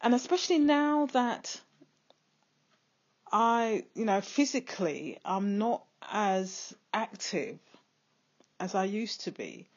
and 0.00 0.12
especially 0.12 0.58
now 0.58 1.06
that 1.12 1.60
I, 3.30 3.84
you 3.94 4.06
know, 4.06 4.20
physically, 4.20 5.18
I'm 5.24 5.58
not 5.58 5.84
as 6.10 6.74
active 6.92 7.58
as 8.60 8.74
I 8.74 8.84
used 8.84 9.22
to 9.22 9.32
be. 9.32 9.68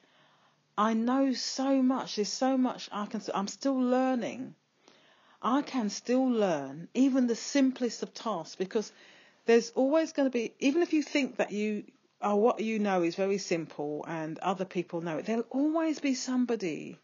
I 0.77 0.93
know 0.93 1.33
so 1.33 1.81
much. 1.81 2.15
There's 2.15 2.29
so 2.29 2.57
much 2.57 2.89
I 2.91 3.05
can. 3.05 3.21
I'm 3.33 3.47
still 3.47 3.79
learning. 3.79 4.55
I 5.41 5.61
can 5.63 5.89
still 5.89 6.29
learn 6.29 6.87
even 6.93 7.27
the 7.27 7.35
simplest 7.35 8.03
of 8.03 8.13
tasks 8.13 8.55
because 8.55 8.91
there's 9.45 9.71
always 9.71 10.13
going 10.13 10.27
to 10.27 10.31
be, 10.31 10.53
even 10.59 10.81
if 10.81 10.93
you 10.93 11.01
think 11.01 11.37
that 11.37 11.51
you 11.51 11.83
are 12.21 12.37
what 12.37 12.59
you 12.59 12.77
know 12.77 13.01
is 13.01 13.15
very 13.15 13.39
simple 13.39 14.05
and 14.07 14.37
other 14.39 14.65
people 14.65 15.01
know 15.01 15.17
it, 15.17 15.25
there'll 15.25 15.45
always 15.49 15.99
be 15.99 16.13
somebody 16.13 16.99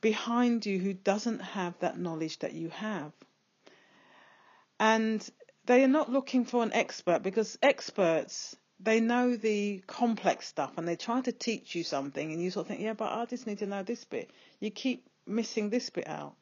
behind 0.00 0.64
you 0.64 0.78
who 0.78 0.94
doesn't 0.94 1.40
have 1.40 1.78
that 1.80 1.98
knowledge 1.98 2.38
that 2.38 2.54
you 2.54 2.70
have. 2.70 3.12
And 4.78 5.28
they 5.66 5.84
are 5.84 5.88
not 5.88 6.10
looking 6.10 6.44
for 6.44 6.62
an 6.62 6.72
expert 6.72 7.22
because 7.22 7.58
experts 7.62 8.56
they 8.82 9.00
know 9.00 9.36
the 9.36 9.82
complex 9.86 10.46
stuff 10.48 10.78
and 10.78 10.88
they 10.88 10.96
try 10.96 11.20
to 11.20 11.32
teach 11.32 11.74
you 11.74 11.84
something 11.84 12.32
and 12.32 12.42
you 12.42 12.50
sort 12.50 12.64
of 12.64 12.68
think, 12.68 12.80
yeah, 12.80 12.94
but 12.94 13.12
I 13.12 13.26
just 13.26 13.46
need 13.46 13.58
to 13.58 13.66
know 13.66 13.82
this 13.82 14.04
bit. 14.04 14.30
You 14.58 14.70
keep 14.70 15.06
missing 15.26 15.68
this 15.68 15.90
bit 15.90 16.08
out. 16.08 16.34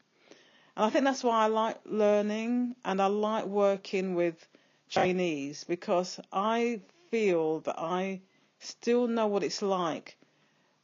And 0.77 0.85
I 0.85 0.89
think 0.89 1.03
that's 1.03 1.23
why 1.23 1.43
I 1.43 1.47
like 1.47 1.77
learning 1.85 2.75
and 2.85 3.01
I 3.01 3.07
like 3.07 3.45
working 3.45 4.15
with 4.15 4.47
trainees 4.89 5.65
because 5.65 6.19
I 6.31 6.79
feel 7.11 7.59
that 7.61 7.77
I 7.77 8.21
still 8.59 9.07
know 9.07 9.27
what 9.27 9.43
it's 9.43 9.61
like 9.61 10.17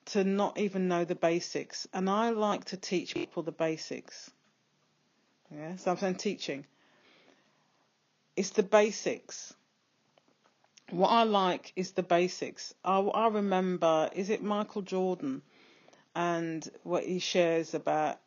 to 0.08 0.24
not 0.24 0.58
even 0.58 0.90
know 0.90 1.06
the 1.06 1.16
basics. 1.16 1.88
And 1.94 2.10
I 2.10 2.32
like 2.32 2.66
to 2.66 2.78
teach 2.78 3.14
people 3.14 3.44
the 3.44 3.54
basics. 3.54 4.30
Yeah, 5.50 5.78
so 5.78 5.92
I'm 5.92 5.98
saying 5.98 6.16
teaching. 6.16 6.66
It's 8.36 8.52
the 8.52 8.64
basics. 8.64 9.54
What 10.90 11.10
I 11.10 11.24
like 11.24 11.74
is 11.76 11.92
the 11.92 12.04
basics. 12.04 12.74
I, 12.84 13.00
I 13.00 13.28
remember, 13.28 14.10
is 14.14 14.30
it 14.30 14.44
Michael 14.44 14.82
Jordan? 14.82 15.42
And 16.16 16.68
what 16.84 17.04
he 17.04 17.20
shares 17.20 17.74
about 17.74 18.20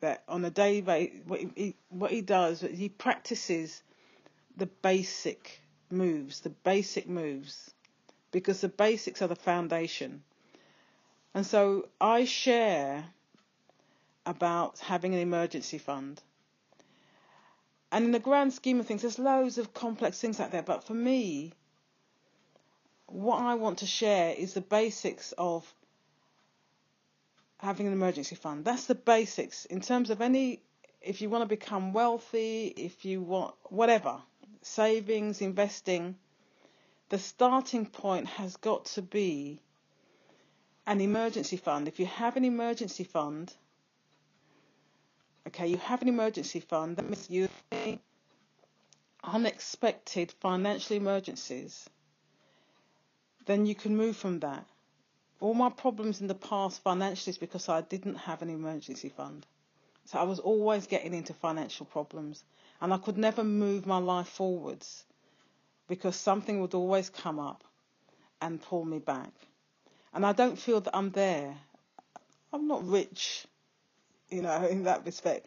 that 0.00 0.22
on 0.28 0.44
a 0.44 0.50
day 0.50 0.80
what 1.26 1.40
he, 1.54 1.74
what 1.88 2.10
he 2.10 2.20
does, 2.20 2.60
he 2.60 2.88
practices 2.88 3.82
the 4.56 4.66
basic 4.66 5.60
moves, 5.90 6.40
the 6.40 6.50
basic 6.50 7.08
moves, 7.08 7.70
because 8.30 8.60
the 8.60 8.68
basics 8.68 9.22
are 9.22 9.28
the 9.28 9.36
foundation. 9.36 10.22
And 11.34 11.46
so 11.46 11.88
I 12.00 12.24
share 12.24 13.04
about 14.24 14.78
having 14.80 15.14
an 15.14 15.20
emergency 15.20 15.78
fund. 15.78 16.20
And 17.92 18.04
in 18.04 18.10
the 18.10 18.18
grand 18.18 18.52
scheme 18.52 18.80
of 18.80 18.86
things, 18.86 19.02
there's 19.02 19.18
loads 19.18 19.58
of 19.58 19.72
complex 19.72 20.20
things 20.20 20.40
out 20.40 20.50
there. 20.50 20.62
But 20.62 20.84
for 20.84 20.94
me, 20.94 21.52
what 23.06 23.40
I 23.40 23.54
want 23.54 23.78
to 23.78 23.86
share 23.86 24.34
is 24.34 24.54
the 24.54 24.60
basics 24.60 25.32
of 25.38 25.72
having 27.58 27.86
an 27.86 27.92
emergency 27.92 28.34
fund. 28.34 28.64
That's 28.64 28.86
the 28.86 28.94
basics 28.94 29.64
in 29.66 29.80
terms 29.80 30.10
of 30.10 30.20
any, 30.20 30.60
if 31.00 31.20
you 31.20 31.30
want 31.30 31.42
to 31.42 31.48
become 31.48 31.92
wealthy, 31.92 32.66
if 32.76 33.04
you 33.04 33.22
want 33.22 33.54
whatever, 33.64 34.18
savings, 34.62 35.40
investing, 35.40 36.16
the 37.08 37.18
starting 37.18 37.86
point 37.86 38.26
has 38.26 38.56
got 38.56 38.86
to 38.86 39.02
be 39.02 39.60
an 40.86 41.00
emergency 41.00 41.56
fund. 41.56 41.88
If 41.88 42.00
you 42.00 42.06
have 42.06 42.36
an 42.36 42.44
emergency 42.44 43.04
fund, 43.04 43.52
okay, 45.46 45.66
you 45.66 45.76
have 45.78 46.02
an 46.02 46.08
emergency 46.08 46.60
fund, 46.60 46.96
that 46.96 47.08
means 47.08 47.30
you 47.30 47.48
unexpected 49.22 50.32
financial 50.40 50.96
emergencies, 50.96 51.88
then 53.46 53.66
you 53.66 53.74
can 53.74 53.96
move 53.96 54.16
from 54.16 54.40
that. 54.40 54.64
All 55.40 55.54
my 55.54 55.68
problems 55.68 56.20
in 56.20 56.26
the 56.26 56.34
past 56.34 56.82
financially 56.82 57.30
is 57.30 57.38
because 57.38 57.68
I 57.68 57.82
didn't 57.82 58.14
have 58.14 58.42
an 58.42 58.50
emergency 58.50 59.08
fund. 59.08 59.46
So 60.06 60.18
I 60.18 60.22
was 60.22 60.38
always 60.38 60.86
getting 60.86 61.12
into 61.12 61.34
financial 61.34 61.84
problems 61.84 62.44
and 62.80 62.94
I 62.94 62.98
could 62.98 63.18
never 63.18 63.44
move 63.44 63.86
my 63.86 63.98
life 63.98 64.28
forwards 64.28 65.04
because 65.88 66.16
something 66.16 66.60
would 66.60 66.74
always 66.74 67.10
come 67.10 67.38
up 67.38 67.64
and 68.40 68.62
pull 68.62 68.84
me 68.84 68.98
back. 68.98 69.32
And 70.14 70.24
I 70.24 70.32
don't 70.32 70.58
feel 70.58 70.80
that 70.80 70.96
I'm 70.96 71.10
there. 71.10 71.54
I'm 72.52 72.68
not 72.68 72.86
rich, 72.86 73.46
you 74.28 74.42
know, 74.42 74.66
in 74.66 74.84
that 74.84 75.04
respect. 75.04 75.46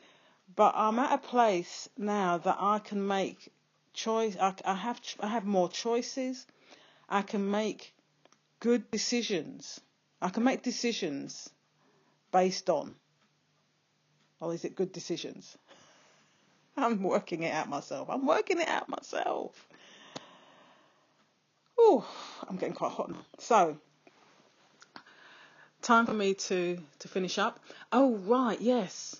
But 0.55 0.73
I'm 0.75 0.99
at 0.99 1.13
a 1.13 1.17
place 1.17 1.89
now 1.97 2.37
that 2.37 2.57
I 2.59 2.79
can 2.79 3.05
make 3.05 3.51
choice. 3.93 4.35
I, 4.39 4.53
I 4.65 4.73
have 4.73 4.99
I 5.19 5.27
have 5.27 5.45
more 5.45 5.69
choices. 5.69 6.45
I 7.07 7.21
can 7.21 7.49
make 7.49 7.93
good 8.59 8.89
decisions. 8.91 9.79
I 10.21 10.29
can 10.29 10.43
make 10.43 10.63
decisions 10.63 11.49
based 12.31 12.69
on. 12.69 12.95
Or 14.41 14.53
is 14.53 14.63
it 14.65 14.75
good 14.75 14.91
decisions? 14.91 15.57
I'm 16.77 17.03
working 17.03 17.43
it 17.43 17.53
out 17.53 17.67
myself. 17.67 18.09
I'm 18.09 18.25
working 18.25 18.59
it 18.59 18.67
out 18.67 18.89
myself. 18.89 19.67
Oh, 21.77 22.07
I'm 22.47 22.57
getting 22.57 22.75
quite 22.75 22.91
hot 22.91 23.09
now. 23.09 23.25
So, 23.39 23.77
time 25.89 26.05
for 26.05 26.11
oh. 26.11 26.15
me 26.15 26.35
to, 26.35 26.77
to 26.99 27.07
finish 27.07 27.39
up. 27.39 27.59
Oh, 27.91 28.15
right, 28.17 28.61
yes. 28.61 29.19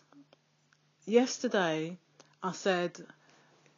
Yesterday, 1.06 1.98
I 2.44 2.52
said 2.52 3.02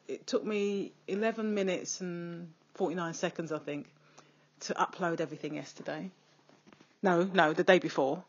it 0.10 0.28
took 0.28 0.46
me 0.46 0.92
11 1.08 1.54
minutes 1.54 2.02
and 2.02 2.52
49 2.74 3.14
seconds, 3.14 3.54
I 3.54 3.60
think, 3.60 3.88
to 4.62 4.74
upload 4.74 5.22
everything 5.22 5.56
yesterday. 5.56 6.12
No, 7.02 7.24
no, 7.24 7.54
the 7.54 7.64
day 7.64 7.80
before. 7.80 8.26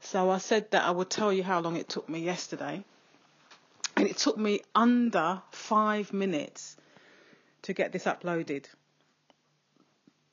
So 0.00 0.28
I 0.28 0.38
said 0.38 0.72
that 0.72 0.82
I 0.82 0.90
would 0.90 1.08
tell 1.08 1.32
you 1.32 1.44
how 1.44 1.60
long 1.60 1.76
it 1.76 1.88
took 1.88 2.08
me 2.08 2.18
yesterday 2.18 2.82
and 3.96 4.08
it 4.08 4.16
took 4.16 4.36
me 4.36 4.60
under 4.74 5.40
five 5.52 6.12
minutes 6.12 6.76
to 7.62 7.72
get 7.72 7.92
this 7.92 8.04
uploaded. 8.04 8.64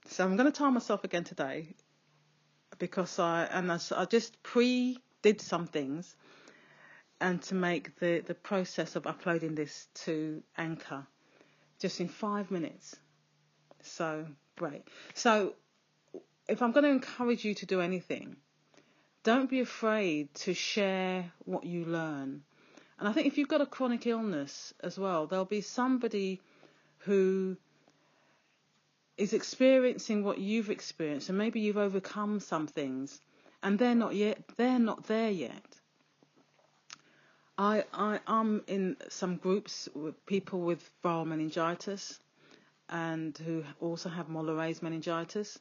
So 0.08 0.26
I'm 0.26 0.36
going 0.36 0.52
to 0.52 0.58
time 0.58 0.74
myself 0.74 1.04
again 1.04 1.24
today 1.24 1.68
because 2.82 3.20
I 3.20 3.44
and 3.46 3.72
I, 3.72 3.80
I 3.96 4.06
just 4.06 4.44
pre 4.44 4.98
did 5.22 5.40
some 5.40 5.68
things 5.68 6.16
and 7.22 7.42
to 7.44 7.56
make 7.56 7.98
the, 8.00 8.24
the 8.26 8.34
process 8.34 8.98
of 8.98 9.08
uploading 9.08 9.56
this 9.56 9.88
to 10.06 10.42
Anchor 10.58 11.06
just 11.80 12.02
in 12.02 12.10
five 12.10 12.52
minutes. 12.52 12.96
So 13.84 14.26
great. 14.58 14.84
So 15.14 15.54
if 16.50 16.62
I'm 16.62 16.72
going 16.74 16.84
to 16.84 16.90
encourage 16.90 17.46
you 17.46 17.54
to 17.56 17.66
do 17.66 17.80
anything, 17.80 18.36
don't 19.24 19.50
be 19.50 19.60
afraid 19.60 20.34
to 20.46 20.54
share 20.54 21.32
what 21.46 21.64
you 21.64 21.86
learn 21.86 22.42
and 23.02 23.10
I 23.10 23.14
think 23.14 23.26
if 23.26 23.40
you've 23.40 23.48
got 23.48 23.62
a 23.62 23.66
chronic 23.66 24.06
illness 24.06 24.76
as 24.82 25.00
well, 25.00 25.26
there'll 25.26 25.44
be 25.44 25.62
somebody 25.62 26.40
who 27.00 27.58
is 29.18 29.34
experiencing 29.34 30.24
what 30.24 30.38
you've 30.38 30.70
experienced, 30.70 31.30
and 31.30 31.38
maybe 31.38 31.60
you've 31.60 31.78
overcome 31.78 32.40
some 32.40 32.68
things, 32.68 33.20
and 33.62 33.78
they're 33.78 33.96
not 33.96 34.16
yet 34.16 34.40
they're 34.58 34.80
not 34.80 35.06
there 35.08 35.32
yet. 35.32 35.80
I, 37.58 37.84
I 37.94 38.20
am 38.28 38.64
in 38.68 38.98
some 39.10 39.36
groups 39.38 39.88
with 39.94 40.26
people 40.26 40.62
with 40.62 40.90
viral 41.04 41.28
meningitis, 41.28 42.20
and 42.90 43.38
who 43.38 43.64
also 43.80 44.10
have 44.10 44.28
Mollaret's 44.28 44.82
meningitis, 44.82 45.60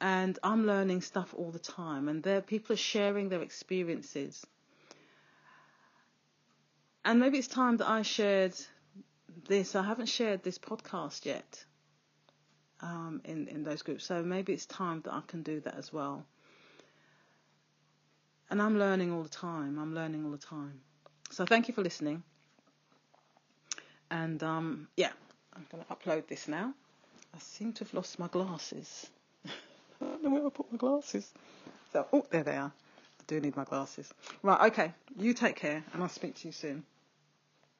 and 0.00 0.38
I'm 0.42 0.66
learning 0.66 1.02
stuff 1.02 1.34
all 1.36 1.50
the 1.50 1.58
time, 1.58 2.08
and 2.08 2.22
there 2.22 2.40
people 2.40 2.74
are 2.74 2.76
sharing 2.76 3.28
their 3.28 3.42
experiences 3.42 4.44
and 7.08 7.20
maybe 7.20 7.38
it's 7.38 7.48
time 7.48 7.78
that 7.78 7.88
I 7.88 8.02
shared 8.02 8.54
this. 9.46 9.74
I 9.74 9.82
haven't 9.82 10.10
shared 10.10 10.42
this 10.42 10.58
podcast 10.58 11.24
yet 11.24 11.64
um, 12.80 13.20
in 13.24 13.48
in 13.48 13.64
those 13.64 13.82
groups, 13.82 14.04
so 14.04 14.22
maybe 14.22 14.52
it's 14.52 14.66
time 14.66 15.00
that 15.02 15.12
I 15.12 15.22
can 15.26 15.42
do 15.42 15.60
that 15.60 15.76
as 15.76 15.92
well. 15.92 16.24
And 18.50 18.62
I'm 18.62 18.78
learning 18.78 19.12
all 19.12 19.22
the 19.22 19.28
time. 19.28 19.78
I'm 19.78 19.94
learning 19.94 20.24
all 20.24 20.30
the 20.30 20.38
time. 20.38 20.80
So 21.30 21.44
thank 21.44 21.68
you 21.68 21.74
for 21.74 21.82
listening. 21.82 22.22
And 24.10 24.42
um, 24.42 24.88
yeah, 24.96 25.12
I'm 25.54 25.66
going 25.70 25.84
to 25.84 25.94
upload 25.94 26.26
this 26.28 26.48
now. 26.48 26.72
I 27.34 27.38
seem 27.38 27.72
to 27.74 27.84
have 27.84 27.92
lost 27.92 28.18
my 28.18 28.28
glasses. 28.28 29.06
I 29.46 29.50
don't 30.00 30.24
know 30.24 30.30
where 30.30 30.46
I 30.46 30.50
put 30.50 30.72
my 30.72 30.78
glasses. 30.78 31.30
So, 31.92 32.06
oh, 32.12 32.26
there 32.30 32.42
they 32.42 32.56
are. 32.56 32.72
I 33.20 33.22
do 33.26 33.40
need 33.40 33.56
my 33.56 33.64
glasses. 33.64 34.12
Right, 34.42 34.72
okay. 34.72 34.94
You 35.18 35.34
take 35.34 35.56
care, 35.56 35.84
and 35.92 36.02
I'll 36.02 36.08
speak 36.08 36.36
to 36.36 36.48
you 36.48 36.52
soon. 36.52 36.84